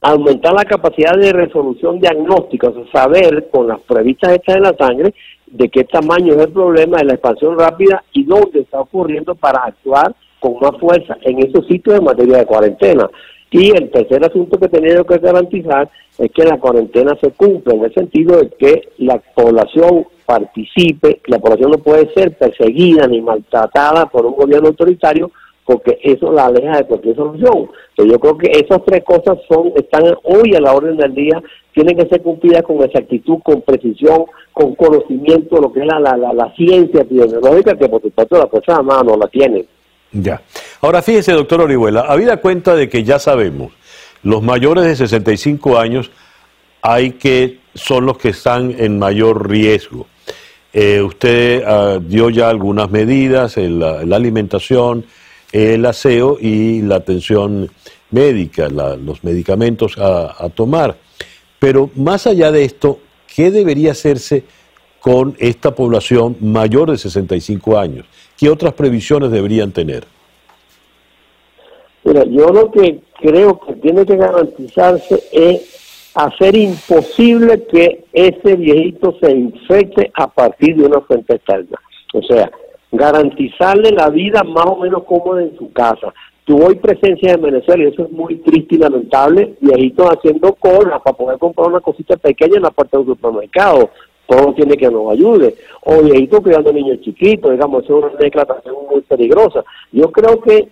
[0.00, 4.74] aumentar la capacidad de resolución diagnóstica, o sea, saber con las previstas hechas en la
[4.74, 5.14] sangre
[5.46, 9.60] de qué tamaño es el problema de la expansión rápida y dónde está ocurriendo para
[9.64, 13.08] actuar con más fuerza en esos sitios en materia de cuarentena.
[13.50, 15.88] Y el tercer asunto que tenemos que garantizar
[16.18, 21.38] es que la cuarentena se cumpla, en el sentido de que la población participe, la
[21.38, 25.30] población no puede ser perseguida ni maltratada por un gobierno autoritario,
[25.64, 27.70] porque eso la aleja de cualquier solución.
[27.96, 31.40] yo creo que esas tres cosas son están hoy a la orden del día,
[31.72, 36.16] tienen que ser cumplidas con exactitud, con precisión, con conocimiento, lo que es la, la,
[36.16, 39.64] la, ciencia epidemiológica, que por supuesto la Fuerza Armada no la tiene.
[40.12, 40.42] Ya.
[40.80, 43.72] Ahora fíjese, doctor Orihuela, habida cuenta de que ya sabemos,
[44.22, 46.10] los mayores de 65 años
[46.82, 50.06] hay que son los que están en mayor riesgo.
[50.72, 55.04] Eh, usted ah, dio ya algunas medidas, la, alimentación,
[55.52, 57.70] el aseo y la atención
[58.10, 60.96] médica, los medicamentos a, tomar.
[61.58, 63.00] Pero más allá de esto,
[63.34, 64.44] ¿qué debería hacerse
[65.02, 68.06] con esta población mayor de 65 años?
[68.38, 70.04] ¿Qué otras previsiones deberían tener?
[72.04, 79.16] Mira, yo lo que creo que tiene que garantizarse es hacer imposible que ese viejito
[79.20, 81.78] se infecte a partir de una fuente externa.
[82.14, 82.50] O sea,
[82.90, 86.12] garantizarle la vida más o menos cómoda en su casa.
[86.44, 90.98] Tuvo hoy presencia en Venezuela y eso es muy triste y lamentable, viejitos haciendo cola
[90.98, 93.90] para poder comprar una cosita pequeña en la puerta del supermercado.
[94.32, 95.54] Todo tiene que nos ayude.
[95.82, 99.62] O viejitos cuidando niños chiquitos, digamos, es una declaración muy peligrosa.
[99.92, 100.68] Yo creo que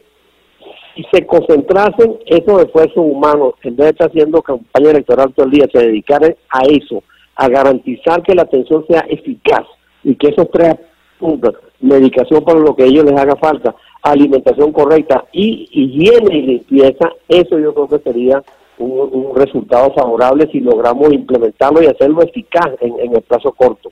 [0.95, 5.53] si se concentrasen esos esfuerzos humanos, en vez de estar haciendo campaña electoral todo el
[5.53, 7.03] día, se dedicaran a eso,
[7.37, 9.67] a garantizar que la atención sea eficaz
[10.05, 10.77] y que esos tres
[11.19, 17.11] puntos, medicación para lo que ellos les haga falta, alimentación correcta y higiene y limpieza,
[17.29, 18.43] eso yo creo que sería
[18.81, 23.91] un, resultado favorable si logramos implementarlo y hacerlo eficaz en, el plazo corto.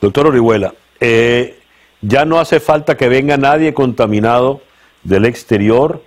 [0.00, 1.58] Doctor Orihuela, eh,
[2.00, 4.60] ya no hace falta que venga nadie contaminado
[5.02, 6.02] del exterior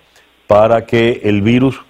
[0.46, 1.80] para que el virus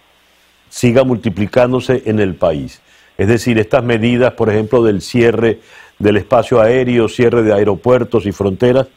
[0.68, 2.80] siga multiplicándose en el país.
[3.18, 5.60] Es decir, estas medidas, por ejemplo, del cierre
[5.98, 8.88] del espacio aéreo, cierre de aeropuertos y fronteras,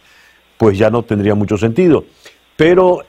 [0.58, 2.06] pues ya no tendría mucho sentido.
[2.56, 3.04] Pero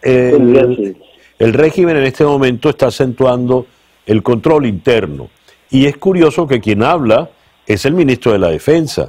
[1.39, 3.67] el, régimen en este momento está acentuando
[4.07, 5.29] el control interno.
[5.71, 7.31] Y es curioso que quien habla
[7.67, 9.09] es el ministro de la Defensa,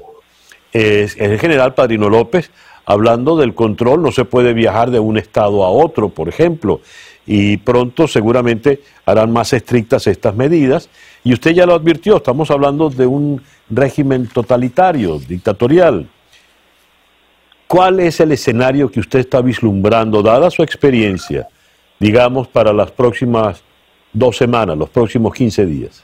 [0.71, 2.51] es el general Padrino López,
[2.85, 6.81] hablando del control, no se puede viajar de un estado a otro, por ejemplo,
[7.25, 10.89] y pronto seguramente harán más estrictas estas medidas.
[11.23, 16.07] Y usted ya lo advirtió, estamos hablando de un régimen totalitario, dictatorial.
[17.67, 21.49] ¿Cuál es el escenario que usted está vislumbrando, dada su experiencia,
[21.99, 23.63] digamos, para las próximas
[24.13, 26.03] dos semanas, los próximos 15 días?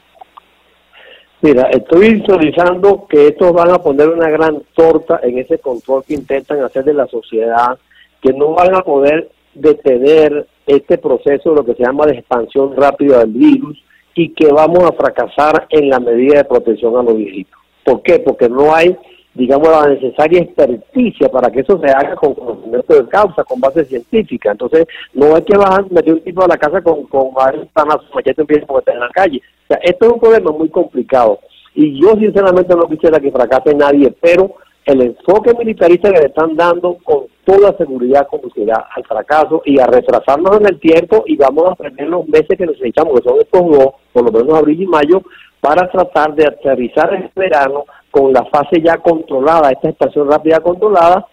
[1.42, 6.14] Mira, estoy visualizando que estos van a poner una gran torta en ese control que
[6.14, 7.78] intentan hacer de la sociedad,
[8.22, 12.74] que no van a poder detener este proceso de lo que se llama de expansión
[12.76, 13.84] rápida del virus
[14.16, 17.60] y que vamos a fracasar en la medida de protección a los viejitos.
[17.84, 18.20] ¿Por qué?
[18.20, 18.96] Porque no hay,
[19.34, 23.86] digamos, la necesaria experticia para que eso se haga con conocimiento de causa, con base
[23.86, 24.52] científica.
[24.52, 28.40] Entonces, no hay que bajar, meter un tipo a la casa con, con varios machetes
[28.40, 29.42] empieza a en la calle
[29.82, 31.40] esto es un problema muy complicado
[31.76, 34.56] y yo sinceramente no quisiera que fracase nadie, pero
[34.86, 39.88] el enfoque militarista que le están dando con toda seguridad conducirá al fracaso y a
[39.88, 43.62] retrasarnos en el tiempo y vamos a perder los meses que necesitamos, que son estos
[43.62, 45.24] dos, por lo menos abril y mayo,
[45.62, 51.26] para tratar de aterrizar el verano con la fase ya controlada, esta expansión rápida controlada,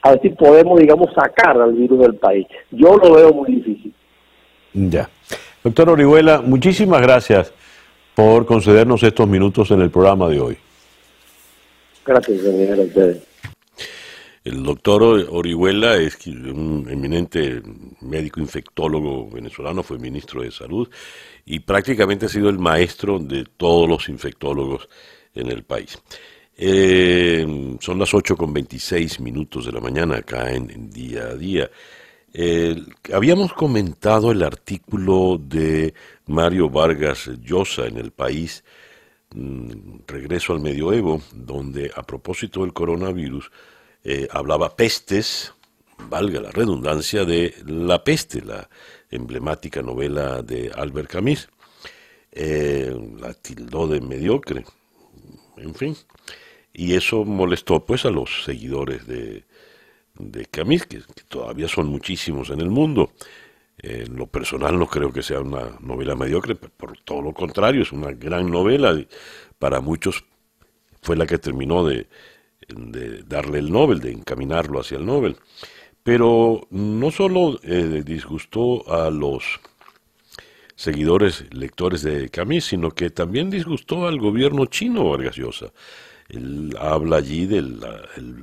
[0.00, 2.46] a ver si podemos, digamos, sacar al virus del país.
[2.70, 3.94] Yo lo veo muy difícil.
[4.72, 5.10] Ya.
[5.62, 7.52] Doctor Orihuela, muchísimas gracias
[8.14, 10.58] por concedernos estos minutos en el programa de hoy.
[12.06, 12.78] Gracias, señor.
[14.42, 17.60] El doctor Orihuela es un eminente
[18.00, 20.88] médico infectólogo venezolano, fue ministro de Salud
[21.44, 24.88] y prácticamente ha sido el maestro de todos los infectólogos
[25.34, 25.98] en el país.
[26.56, 31.70] Eh, son las 8 con 26 minutos de la mañana acá en, Día a Día.
[33.12, 35.94] habíamos comentado el artículo de
[36.26, 38.64] Mario Vargas Llosa en el país,
[39.34, 43.50] mm, Regreso al Medioevo, donde a propósito del coronavirus
[44.04, 45.52] eh, hablaba pestes,
[46.08, 48.68] valga la redundancia, de La peste, la
[49.10, 51.48] emblemática novela de Albert Camus.
[52.32, 54.64] Eh, la tildó de mediocre,
[55.56, 55.96] en fin.
[56.72, 59.44] Y eso molestó pues a los seguidores de,
[60.14, 63.12] de Camus, que todavía son muchísimos en el mundo.
[63.78, 67.92] En lo personal no creo que sea una novela mediocre, por todo lo contrario, es
[67.92, 68.96] una gran novela.
[69.58, 70.24] Para muchos
[71.02, 72.06] fue la que terminó de,
[72.68, 75.36] de darle el Nobel, de encaminarlo hacia el Nobel.
[76.02, 79.60] Pero no solo eh, disgustó a los
[80.82, 85.72] seguidores, lectores de Camus, sino que también disgustó al gobierno chino, Vargas Llosa.
[86.28, 87.78] Él habla allí del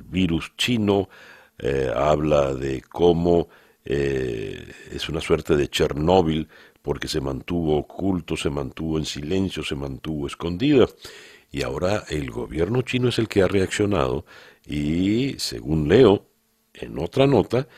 [0.08, 1.10] virus chino,
[1.58, 3.50] eh, habla de cómo
[3.84, 6.48] eh, es una suerte de Chernóbil
[6.80, 10.86] porque se mantuvo oculto, se mantuvo en silencio, se mantuvo escondida.
[11.52, 14.24] Y ahora el gobierno chino es el que ha reaccionado
[14.66, 16.24] y, según leo
[16.72, 17.68] en otra nota,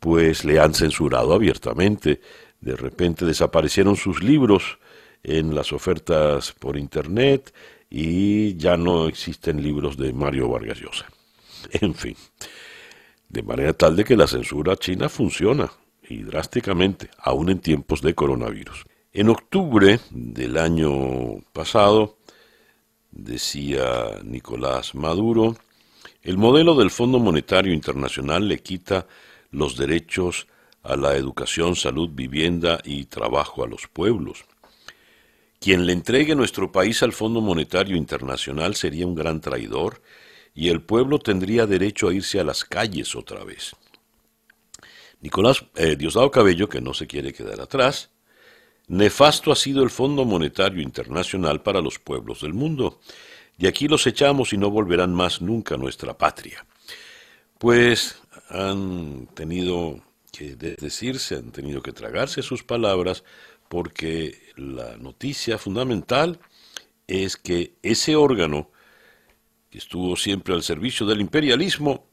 [0.00, 2.20] pues le han censurado abiertamente.
[2.60, 4.78] De repente desaparecieron sus libros
[5.22, 7.54] en las ofertas por Internet
[7.90, 11.06] y ya no existen libros de Mario Vargas Llosa.
[11.80, 12.16] En fin,
[13.28, 15.70] de manera tal de que la censura china funciona
[16.08, 18.84] y drásticamente, aún en tiempos de coronavirus.
[19.12, 22.18] En octubre del año pasado,
[23.10, 25.56] decía Nicolás Maduro,
[26.22, 29.06] el modelo del Fondo Monetario Internacional le quita
[29.50, 30.46] los derechos
[30.88, 34.46] a la educación, salud, vivienda y trabajo a los pueblos.
[35.60, 40.00] Quien le entregue nuestro país al Fondo Monetario Internacional sería un gran traidor
[40.54, 43.76] y el pueblo tendría derecho a irse a las calles otra vez.
[45.20, 48.10] Nicolás eh, Diosdado Cabello, que no se quiere quedar atrás,
[48.86, 53.00] nefasto ha sido el Fondo Monetario Internacional para los pueblos del mundo.
[53.60, 56.64] y aquí los echamos y no volverán más nunca a nuestra patria.
[57.58, 60.00] Pues han tenido
[60.38, 63.24] que decirse, han tenido que tragarse sus palabras,
[63.68, 66.38] porque la noticia fundamental
[67.08, 68.70] es que ese órgano
[69.68, 72.06] que estuvo siempre al servicio del imperialismo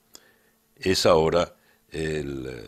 [0.75, 1.55] es ahora
[1.91, 2.65] el eh,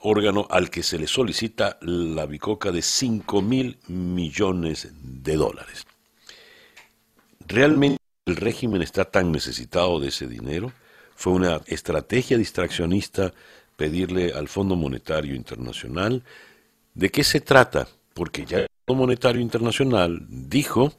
[0.00, 5.86] órgano al que se le solicita la bicoca de 5 mil millones de dólares.
[7.40, 7.96] ¿Realmente
[8.26, 10.70] el régimen está tan necesitado de ese dinero?
[11.16, 13.32] ¿Fue una estrategia distraccionista
[13.82, 16.22] pedirle al Fondo Monetario Internacional?
[16.94, 17.88] ¿De qué se trata?
[18.14, 20.92] Porque ya el Fondo Monetario Internacional dijo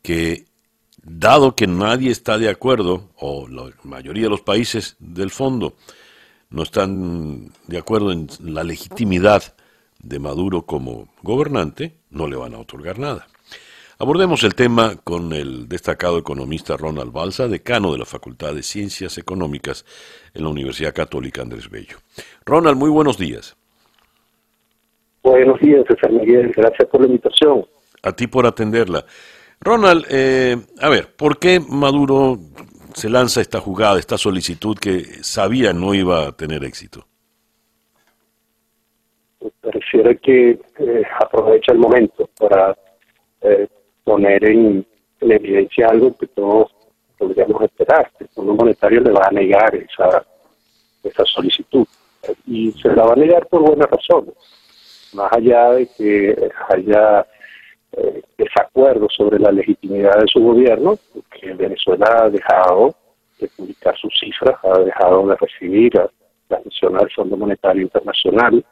[0.00, 0.46] que
[1.02, 5.74] dado que nadie está de acuerdo, o la mayoría de los países del fondo
[6.48, 9.54] no están de acuerdo en la legitimidad
[9.98, 13.26] de Maduro como gobernante, no le van a otorgar nada.
[14.02, 19.16] Abordemos el tema con el destacado economista Ronald Balsa, decano de la Facultad de Ciencias
[19.16, 19.84] Económicas
[20.34, 21.98] en la Universidad Católica Andrés Bello.
[22.44, 23.56] Ronald, muy buenos días.
[25.22, 26.50] Buenos días, César Miguel.
[26.50, 27.64] Gracias por la invitación.
[28.02, 29.04] A ti por atenderla.
[29.60, 32.38] Ronald, eh, a ver, ¿por qué Maduro
[32.94, 37.06] se lanza esta jugada, esta solicitud que sabía no iba a tener éxito?
[39.60, 42.76] Pareciera que eh, aprovecha el momento para
[43.42, 43.68] eh,
[44.04, 44.86] poner en,
[45.20, 46.74] evidencia algo que todos
[47.16, 48.10] podríamos esperar.
[48.18, 50.24] El Fondo Monetario le va a negar esa,
[51.04, 51.86] esa solicitud
[52.46, 54.34] y se la va a negar por buenas razones.
[55.14, 57.26] Más allá de que haya
[57.92, 60.98] eh, desacuerdo sobre la legitimidad de su gobierno,
[61.30, 62.94] que Venezuela ha dejado
[63.38, 65.92] de publicar sus cifras, ha dejado de recibir
[66.48, 68.64] la misión del Fondo Monetario Internacional.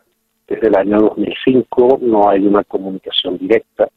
[0.49, 3.89] Desde el año 2005 no hay una comunicación directa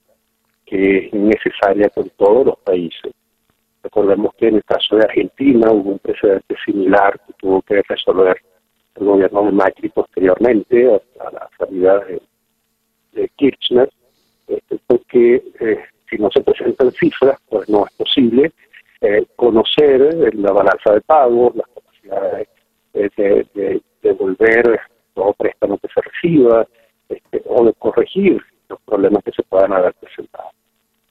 [0.74, 3.12] es necesaria con todos los países.
[3.84, 8.38] Recordemos que en el caso de Argentina hubo un precedente similar que tuvo que resolver
[8.96, 12.02] el gobierno de Macri posteriormente a, la salida
[13.12, 13.90] de Kirchner
[14.48, 18.52] este, porque eh, si no se presentan cifras, pues no es posible
[19.02, 22.48] eh, conocer eh, la balanza de pagos, las capacidades
[22.94, 24.80] de, devolver
[25.14, 26.68] todo préstamo que se reciba
[27.08, 30.50] este, o de corregir los problemas que se puedan haber presentado.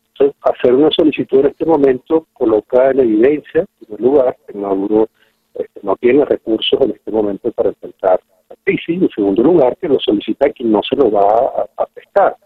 [0.08, 0.90] Entonces, hacer una
[1.30, 5.08] en este momento coloca en evidencia, en primer lugar, que Maduro
[5.54, 9.88] este, no tiene recursos en este momento para enfrentar la crisis, en segundo lugar, que
[9.88, 12.36] lo solicita quien no se lo va a prestar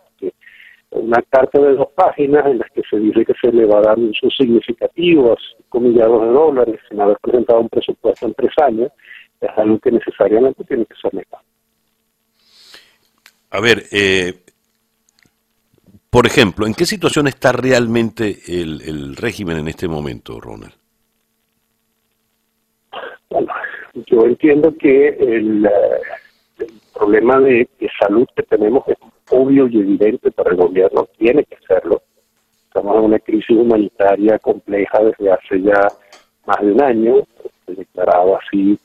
[0.91, 3.83] una carta de dos páginas en las que se dice que se le va a
[3.83, 8.53] dar un uso significativo, 5 millones de dólares, sin haber presentado un presupuesto en tres
[8.63, 8.93] años,
[9.41, 11.43] es algo que necesariamente tiene que ser negado.
[13.51, 14.35] A ver, eh,
[16.11, 20.75] por ejemplo, ¿en qué situación está realmente el, régimen en este momento, Ronald?
[23.29, 23.53] Bueno,
[24.07, 27.69] yo entiendo que el, eh, problema de,
[28.01, 28.97] salud que tenemos es
[29.31, 32.03] obvio y evidente para el gobierno, tiene que hacerlo.
[32.69, 35.81] Estamos en una crisis humanitaria compleja desde hace ya
[36.47, 37.15] más de un año,
[37.67, 38.79] declarado así,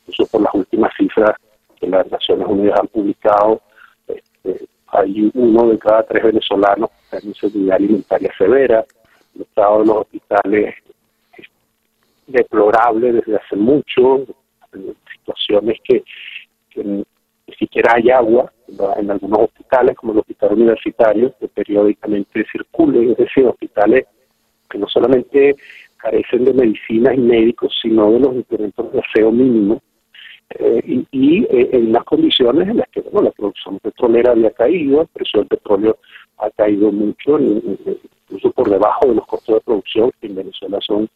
[0.00, 1.36] incluso por las últimas cifras
[1.80, 3.60] que las Naciones Unidas han publicado,
[4.06, 8.84] este, hay uno de cada tres venezolanos que tiene inseguridad alimentaria severa,
[9.34, 10.74] el estado de los hospitales
[11.36, 11.46] es
[12.26, 14.26] deplorable desde hace mucho,
[15.12, 16.02] situaciones que,
[16.74, 18.52] ni siquiera hay agua
[18.96, 24.06] en algunos hospitales, como el hospital universitario, que periódicamente circulen, es decir, hospitales
[24.68, 25.54] que no solamente
[25.96, 29.80] carecen de medicinas y médicos, sino de los instrumentos de aseo mínimo,
[30.50, 35.02] eh, y, eh, en unas condiciones en las que bueno, la producción petrolera había caído,
[35.02, 35.98] el precio del petróleo
[36.38, 41.08] ha caído mucho, incluso por debajo de los costos de producción, que en Venezuela son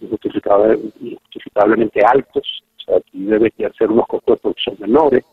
[0.00, 5.24] injustificablemente altos, o sea, aquí deberían ser unos costos de producción menores,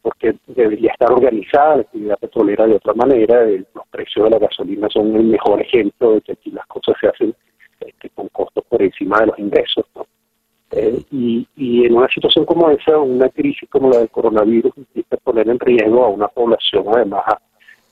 [0.00, 4.88] porque debería estar organizada la actividad petrolera de otra manera, los precios de la gasolina
[4.88, 7.34] son el mejor ejemplo de que aquí las cosas se hacen
[7.80, 9.84] este, con costos por encima de los ingresos.
[10.72, 11.46] Eh, y,
[11.84, 16.04] en una situación como esa, una crisis como la del coronavirus implica poner en riesgo
[16.04, 17.38] a una población, además, a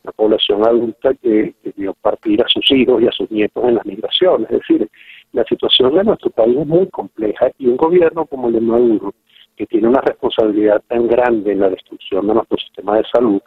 [0.05, 3.74] una población adulta que, que dio partir a sus hijos y a sus nietos en
[3.74, 4.51] las migraciones.
[4.51, 4.89] Es decir,
[5.33, 9.12] la situación de nuestro país es muy compleja y un gobierno como el de Maduro,
[9.57, 13.43] que tiene una responsabilidad tan grande en la destrucción de nuestro sistema de salud,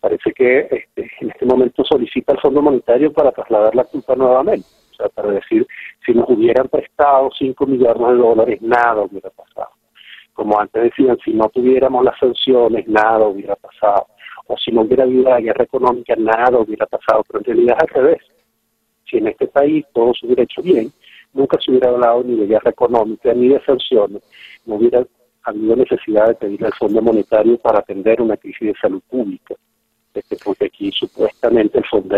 [0.00, 4.66] parece que este, en este momento solicita el Fondo Monetario para trasladar la culpa nuevamente
[5.14, 5.66] para decir,
[6.04, 9.70] si nos hubieran prestado 5 millones de dólares, nada hubiera pasado.
[10.32, 14.06] Como antes decían, si no tuviéramos las sanciones, nada hubiera pasado.
[14.46, 17.22] O si no hubiera habido la guerra económica, nada hubiera pasado.
[17.26, 18.22] Pero en realidad es al revés.
[19.10, 20.92] Si en este país todo se hubiera hecho bien,
[21.32, 24.22] nunca se hubiera hablado ni de guerra económica ni de sanciones,
[24.66, 25.04] no hubiera
[25.42, 29.54] habido necesidad de pedir al Fondo Monetario para atender una crisis de salud pública.
[30.14, 32.16] Este, porque aquí supuestamente el Fondo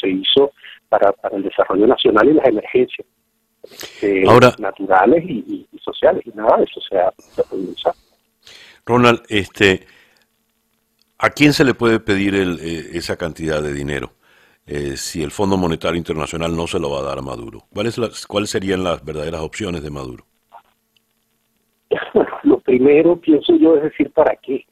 [0.00, 0.52] se hizo
[0.90, 3.06] para, el desarrollo nacional y las emergencias
[4.02, 4.24] eh,
[4.58, 7.12] naturales y, sociales, y nada de eso se ha,
[7.52, 7.94] usar.
[8.84, 9.86] Ronald, este,
[11.18, 14.12] ¿a quién se le puede pedir eh, esa cantidad de dinero?
[14.66, 17.64] Eh, si el Fondo Monetario Internacional no se lo va a dar a Maduro.
[17.72, 20.26] ¿Cuáles, ¿Cuáles serían las verdaderas opciones de Maduro?
[22.44, 24.64] lo primero, pienso yo, es decir, ¿para qué?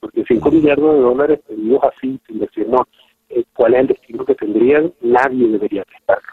[0.00, 2.86] Porque 5 millardos de dólares pedidos así, sin decir, no,
[3.30, 6.28] eh, cuál es el destino que tendrían, nadie debería prestarlo.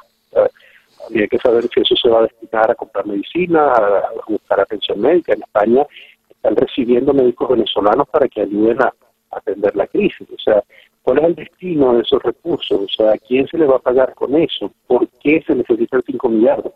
[1.05, 5.01] habría que saber si eso se va a destinar a comprar medicina, a, buscar atención
[5.01, 5.33] médica.
[5.33, 5.85] En España
[6.29, 8.93] están recibiendo médicos venezolanos para que ayuden a,
[9.31, 10.27] atender la crisis.
[10.31, 10.63] O sea,
[11.01, 12.79] ¿cuál es el destino de esos recursos?
[12.79, 14.71] O sea, ¿a quién se le va a pagar con eso?
[14.87, 16.73] ¿Por qué se necesitan 5 millardos?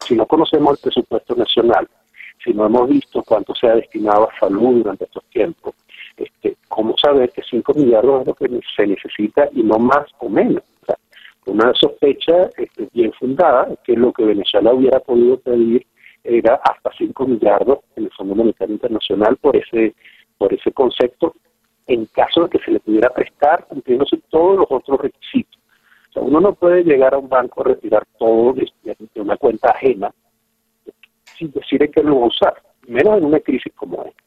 [0.00, 1.88] Si no conocemos el presupuesto nacional,
[2.44, 5.74] si no hemos visto cuánto se ha destinado a salud durante estos tiempos,
[6.16, 10.28] este, ¿cómo saber que 5 millardos es lo que se necesita y no más o
[10.28, 10.62] menos?
[11.46, 15.86] una sospecha este, bien fundada que lo que Venezuela hubiera podido pedir
[16.22, 19.94] era hasta 5 millardos en el Fondo Monetario Internacional por ese,
[20.38, 21.34] por ese concepto,
[21.86, 25.60] en caso de que se le pudiera prestar cumpliéndose todos los otros requisitos.
[26.08, 28.70] O sea, uno no puede llegar a un banco a retirar todo de,
[29.16, 30.14] una cuenta ajena
[31.36, 32.54] sin decir que lo va a usar,
[32.86, 34.23] menos en una crisis como esta.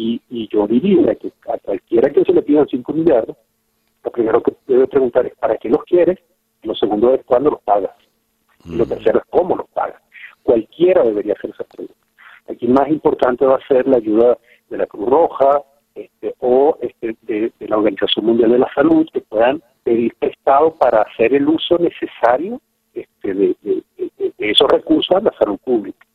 [0.00, 3.36] Y, yo diría que a cualquiera que se le pidan 5 millardos,
[4.04, 6.18] lo primero que debe preguntar es ¿para qué los quieres?
[6.62, 7.96] Lo segundo es ¿cuándo los pagas?
[8.64, 8.88] Y lo mm.
[8.88, 10.00] tercero es ¿cómo los pagas?
[10.44, 11.94] Cualquiera debería hacer esa pregunta.
[12.48, 14.38] Aquí más importante va a ser la ayuda
[14.70, 15.62] de la Cruz Roja
[15.96, 21.02] este, o este, de, la Organización Mundial de la Salud que puedan pedir prestado para
[21.02, 22.60] hacer el uso necesario
[22.94, 23.82] este, de, de,
[24.38, 26.06] esos recursos a la salud pública.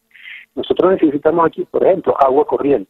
[0.55, 2.89] Nosotros necesitamos aquí, por ejemplo, agua corriente.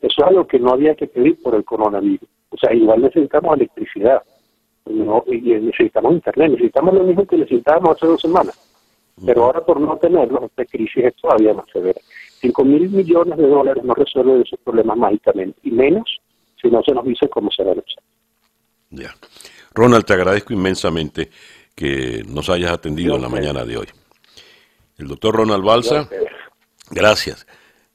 [0.00, 2.28] Eso es algo que no había que pedir por el coronavirus.
[2.50, 4.22] O sea, igual necesitamos electricidad,
[4.86, 8.58] no, y necesitamos internet, necesitamos lo mismo que necesitábamos hace dos semanas.
[9.26, 12.00] Pero ahora por no tenerlo, esta crisis es todavía más severa.
[12.40, 16.20] Cinco mil millones de dólares no resuelven esos problemas mágicamente, y menos
[16.60, 18.02] si no se nos dice cómo se va a luchar.
[18.90, 19.10] Ya.
[19.74, 21.30] Ronald, te agradezco inmensamente
[21.74, 23.86] que nos hayas atendido en la mañana de hoy.
[24.96, 26.08] El doctor Ronald Balsa,
[26.90, 27.46] gracias.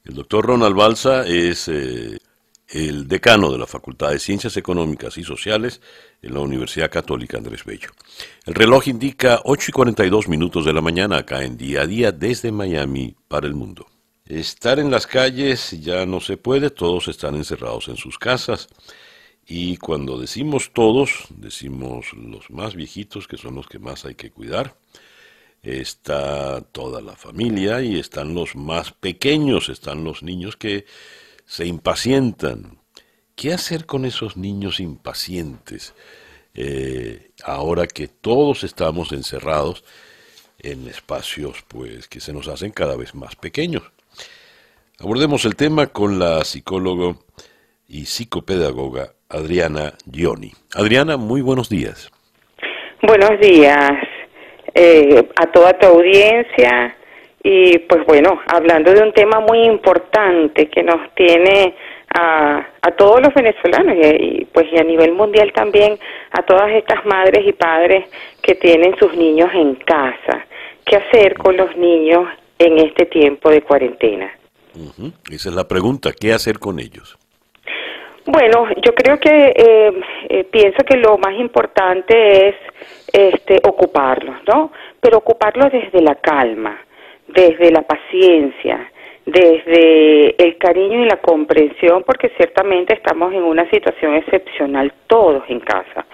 [0.04, 2.18] El doctor Ronald Balsa es eh,
[2.68, 5.80] el decano de la Facultad de Ciencias Económicas y Sociales
[6.20, 7.88] en la Universidad Católica Andrés Bello.
[8.44, 12.12] El reloj indica 8 y 42 minutos de la mañana acá en día a día
[12.12, 13.86] desde Miami para el mundo.
[14.26, 18.68] Estar en las calles ya no se puede, todos están encerrados en sus casas.
[19.46, 24.30] Y cuando decimos todos, decimos los más viejitos, que son los que más hay que
[24.30, 24.76] cuidar,
[25.64, 30.84] está toda la familia y están los más pequeños, están los niños que
[31.46, 32.78] se impacientan.
[33.34, 35.94] ¿Qué hacer con esos niños impacientes
[36.54, 39.84] eh, ahora que todos estamos encerrados
[40.60, 43.82] en espacios pues que se nos hacen cada vez más pequeños?
[45.00, 47.16] Abordemos el tema con la psicóloga
[47.88, 50.52] y psicopedagoga Adriana Gioni.
[50.74, 52.10] Adriana, muy buenos días.
[53.02, 54.13] Buenos días
[54.74, 56.96] eh, a toda tu audiencia
[57.42, 61.74] y pues bueno, hablando de un tema muy importante que nos tiene
[62.14, 65.98] a, a todos los venezolanos y, pues y a nivel mundial también
[66.30, 68.06] a todas estas madres y padres
[68.40, 70.46] que tienen sus niños en casa.
[70.86, 72.26] ¿Qué hacer con los niños
[72.58, 74.30] en este tiempo de cuarentena?
[75.30, 77.18] Esa es la pregunta, ¿qué hacer con ellos?
[78.26, 79.92] Bueno, yo creo que eh,
[80.28, 82.54] eh, pienso que lo más importante es
[83.12, 84.72] este, ocuparlos, ¿no?
[85.00, 86.78] Pero ocuparlos desde la calma,
[87.28, 88.90] desde la paciencia,
[89.26, 95.60] desde el cariño y la comprensión, porque ciertamente estamos en una situación excepcional todos en
[95.60, 96.04] casa.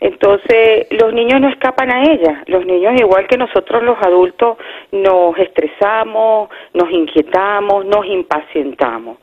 [0.00, 2.42] Entonces, los niños no escapan a ella.
[2.46, 4.56] Los niños, igual que nosotros los adultos,
[4.92, 9.18] nos estresamos, nos inquietamos, nos impacientamos.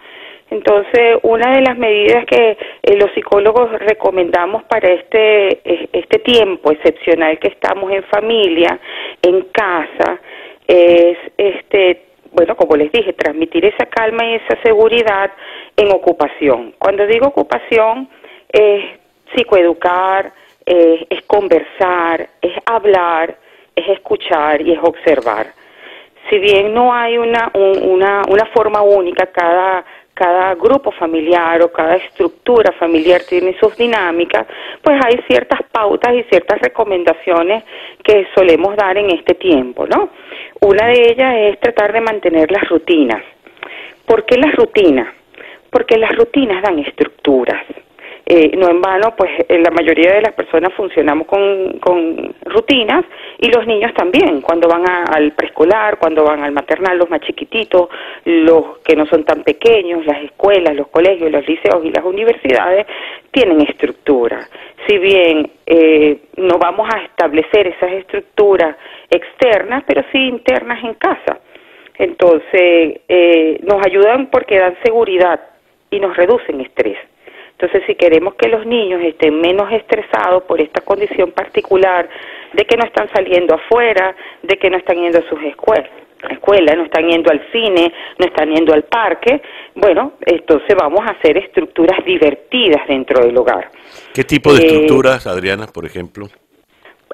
[0.49, 5.60] Entonces, una de las medidas que eh, los psicólogos recomendamos para este,
[5.91, 8.80] este tiempo excepcional que estamos en familia,
[9.22, 10.19] en casa,
[10.65, 15.32] es, este, bueno, como les dije, transmitir esa calma y esa seguridad
[15.76, 16.74] en ocupación.
[16.78, 18.10] Cuando digo ocupación,
[18.49, 18.86] es
[19.36, 20.32] psicoeducar,
[20.65, 23.36] es conversar, es hablar,
[23.76, 25.48] es escuchar y es observar.
[26.30, 29.86] Si bien no hay una, una, una forma única, cada
[30.18, 34.48] cada grupo familiar o cada estructura familiar tiene sus dinámicas,
[34.81, 37.64] pues hay ciertas pautas y ciertas recomendaciones
[38.03, 40.10] que solemos dar en este tiempo, ¿no?
[40.61, 43.22] Una de ellas es tratar de mantener las rutinas.
[44.07, 45.07] ¿Por qué las rutinas?
[45.69, 47.64] Porque las rutinas dan estructuras.
[48.30, 53.06] Eh, no en vano, pues la mayoría de las personas funcionamos con, con rutinas
[53.38, 57.88] y los niños también, cuando van al preescolar, cuando van al maternal, los más chiquititos,
[58.26, 62.86] los que no son tan pequeños, las escuelas, los colegios, los liceos y las universidades
[63.32, 64.49] tienen estructura.
[64.86, 68.76] Si bien eh, no vamos a establecer esas estructuras
[69.10, 71.40] externas, pero sí internas en casa.
[71.98, 75.40] Entonces, eh, nos ayudan porque dan seguridad
[75.90, 76.98] y nos reducen estrés.
[77.59, 82.07] Entonces, si queremos que los niños estén menos estresados por esta condición particular
[82.53, 86.84] de que no están saliendo afuera, de que no están yendo a sus escuelas, no
[86.84, 89.41] están yendo al cine, no están yendo al parque,
[89.73, 93.71] bueno, entonces vamos a hacer estructuras divertidas dentro del hogar.
[94.13, 96.27] ¿Qué tipo de eh, estructuras, Adriana, por ejemplo?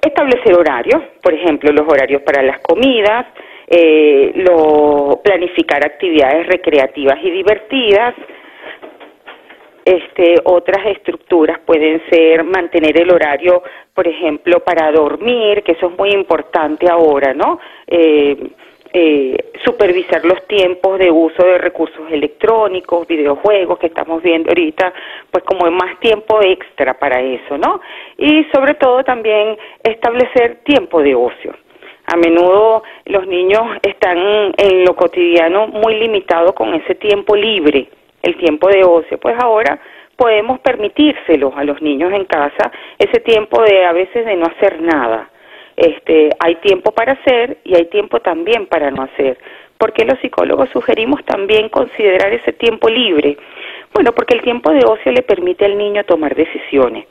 [0.02, 3.28] Establecer horarios, por ejemplo, los horarios para las comidas,
[3.68, 8.14] eh, lo, planificar actividades recreativas y divertidas,
[9.86, 15.98] este, otras estructuras pueden ser mantener el horario, por ejemplo, para dormir, que eso es
[15.98, 17.60] muy importante ahora, ¿no?
[17.88, 18.38] Eh,
[18.96, 24.94] eh, supervisar los tiempos de uso de recursos electrónicos, videojuegos que estamos viendo ahorita,
[25.32, 27.82] pues como más tiempo extra para eso, ¿no?
[28.18, 31.56] Y sobre todo también establecer tiempo de ocio.
[32.06, 34.18] A menudo los niños están
[34.58, 37.90] en lo cotidiano muy limitados con ese tiempo libre
[38.24, 39.80] el tiempo de ocio, pues ahora
[40.16, 44.82] podemos permitírselo a los niños en casa, ese tiempo de a veces de no hacer
[44.82, 45.30] nada.
[45.76, 49.38] Este, hay tiempo para hacer y hay tiempo también para no hacer.
[49.78, 53.38] ¿Por qué los psicólogos sugerimos también considerar ese tiempo libre?
[53.94, 57.06] Bueno, porque el tiempo de ocio le permite al niño tomar decisiones,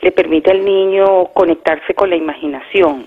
[0.00, 3.06] le permite al niño conectarse con la imaginación,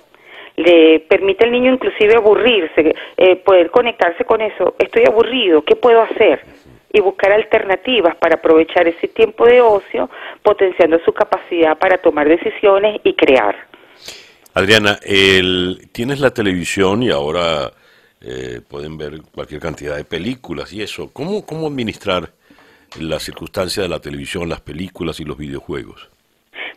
[0.58, 4.76] le permite al niño inclusive aburrirse, eh, poder conectarse con eso.
[4.80, 6.42] Estoy aburrido, ¿qué puedo hacer?
[6.96, 10.10] y buscar alternativas para aprovechar ese tiempo de ocio,
[10.42, 13.54] potenciando su capacidad para tomar decisiones y crear.
[14.54, 17.74] Adriana, el, tienes la televisión y ahora
[18.22, 21.10] eh, pueden ver cualquier cantidad de películas y eso.
[21.12, 22.32] ¿Cómo, ¿Cómo administrar
[23.02, 26.10] la circunstancia de la televisión, las películas y los videojuegos?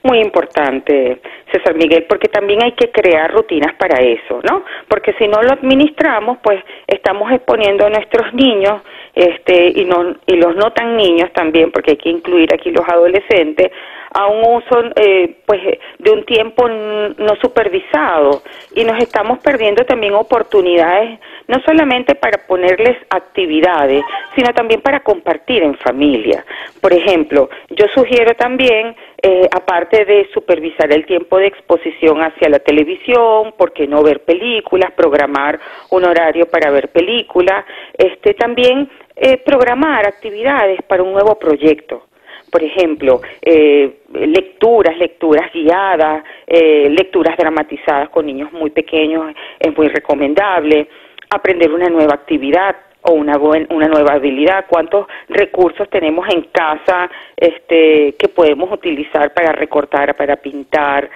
[0.02, 1.18] Muy importante,
[1.50, 4.64] César Miguel, porque también hay que crear rutinas para eso, ¿no?
[4.86, 8.82] Porque si no lo administramos, pues estamos exponiendo a nuestros niños
[9.14, 12.88] este, y, no, y los no tan niños también, porque hay que incluir aquí los
[12.88, 13.72] adolescentes,
[14.14, 15.60] a un uso eh, pues
[15.98, 18.42] de un tiempo no supervisado.
[18.74, 24.04] Y nos estamos perdiendo también oportunidades no solamente para ponerles actividades
[24.34, 26.44] sino también para compartir en familia.
[26.80, 32.58] Por ejemplo yo sugiero también eh, aparte de supervisar el tiempo de exposición hacia la
[32.58, 35.58] televisión por qué no ver películas programar
[35.90, 37.64] un horario para ver películas.
[37.96, 42.07] Este también eh, programar actividades para un nuevo proyecto.
[42.50, 49.88] Por ejemplo, eh, lecturas, lecturas guiadas, eh, lecturas dramatizadas con niños muy pequeños es muy
[49.88, 50.88] recomendable.
[51.30, 58.14] Aprender una nueva actividad, o una, una nueva habilidad, cuántos recursos tenemos en casa este,
[58.18, 61.08] que podemos utilizar para recortar, para pintar,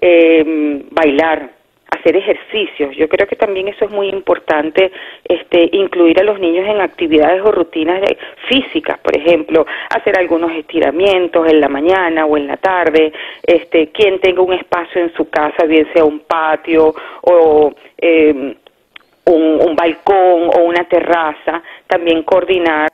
[0.00, 1.50] eh, bailar
[1.94, 2.96] hacer ejercicios.
[2.96, 4.92] Yo creo que también eso es muy importante,
[5.24, 8.16] este, incluir a los niños en actividades o rutinas de,
[8.48, 13.12] físicas, por ejemplo, hacer algunos estiramientos en la mañana o en la tarde,
[13.42, 18.54] este, quien tenga un espacio en su casa, bien sea un patio o em,
[19.26, 22.88] un, un balcón o una terraza, también coordinar.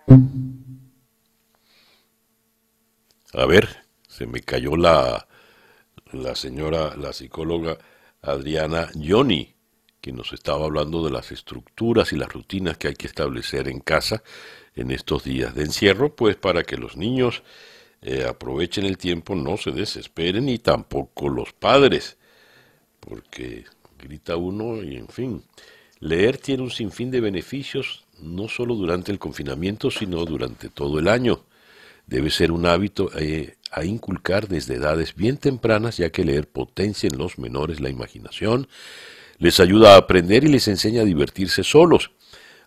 [3.33, 3.69] A ver,
[4.09, 5.27] se me cayó la,
[6.13, 7.79] la señora, la psicóloga
[8.23, 9.55] Adriana Johnny,
[10.01, 13.81] que nos estaba hablando de las estructuras y las rutinas que hay que establecer en
[13.81, 14.23] casa
[14.75, 17.43] en estos días de encierro, pues para que los niños
[18.03, 22.17] eh, aprovechen el tiempo, no se desesperen y tampoco los padres,
[22.99, 23.65] porque
[23.99, 25.45] grita uno y en fin.
[25.99, 31.09] Leer tiene un sinfín de beneficios, no solo durante el confinamiento, sino durante todo el
[31.09, 31.45] año.
[32.07, 37.09] Debe ser un hábito eh, a inculcar desde edades bien tempranas, ya que leer potencia
[37.09, 38.69] en los menores la imaginación,
[39.39, 42.11] les ayuda a aprender y les enseña a divertirse solos.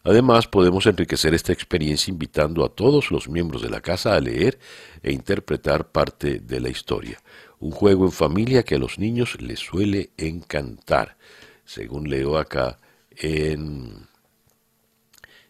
[0.03, 4.59] Además, podemos enriquecer esta experiencia invitando a todos los miembros de la casa a leer
[5.01, 7.19] e interpretar parte de la historia.
[7.59, 11.17] Un juego en familia que a los niños les suele encantar,
[11.63, 12.79] según leo acá
[13.15, 14.07] en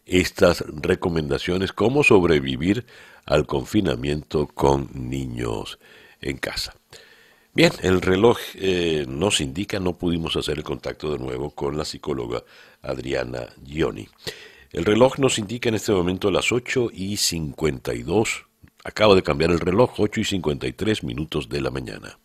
[0.05, 2.85] estas recomendaciones, cómo sobrevivir
[3.26, 5.80] al confinamiento con niños
[6.22, 6.76] en casa.
[7.56, 11.86] Bien, el reloj eh, nos indica, no pudimos hacer el contacto de nuevo con la
[11.86, 12.44] psicóloga
[12.82, 14.08] Adriana Gioni.
[14.72, 18.45] El reloj nos indica en este momento las 8 y 52.
[18.84, 22.18] Acabo de cambiar el reloj, 8 y 53 minutos de la mañana.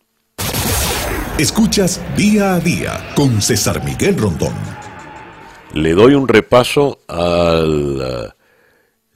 [1.38, 4.54] Escuchas día a día con César Miguel Rondón.
[5.74, 8.34] Le doy un repaso al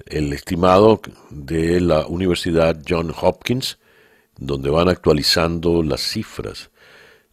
[0.06, 1.00] el estimado
[1.30, 3.78] de la Universidad John Hopkins,
[4.36, 6.70] donde van actualizando las cifras.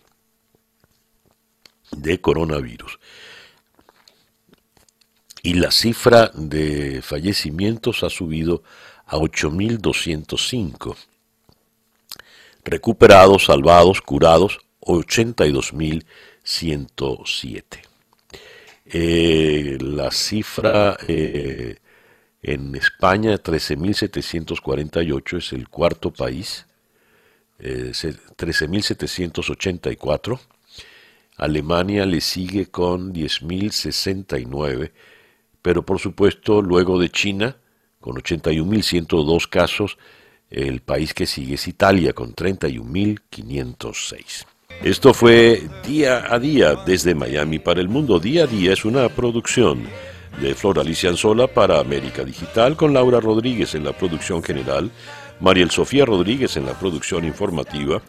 [1.91, 2.99] de coronavirus.
[5.41, 8.61] Y la cifra de fallecimientos ha subido
[9.05, 10.97] a 8.205.
[12.65, 16.05] Recuperados, salvados, curados, 82.000
[16.49, 17.81] 107.
[18.85, 21.77] Eh, la cifra eh,
[22.41, 26.65] en España, 13.748, es el cuarto país,
[27.59, 30.39] eh, 13.784.
[31.37, 34.91] Alemania le sigue con 10.069,
[35.61, 37.57] pero por supuesto luego de China,
[37.99, 39.99] con 81.102 casos,
[40.49, 44.47] el país que sigue es Italia, con 31.506.
[44.83, 48.17] Esto fue Día a Día desde Miami para el Mundo.
[48.17, 49.83] Día a Día es una producción
[50.41, 54.89] de Flor Alicia Anzola para América Digital con Laura Rodríguez en la producción general,
[55.41, 58.01] Mariel Sofía Rodríguez en la producción informativa,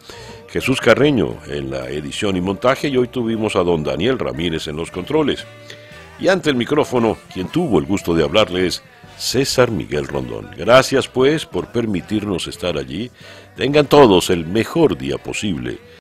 [0.47, 4.77] Jesús Carreño en la edición y montaje y hoy tuvimos a don Daniel Ramírez en
[4.77, 5.45] los controles.
[6.21, 8.81] Y ante el micrófono, quien tuvo el gusto de hablarles,
[9.17, 10.49] César Miguel Rondón.
[10.55, 13.11] Gracias pues por permitirnos estar allí.
[13.57, 15.79] Tengan todos el mejor día posible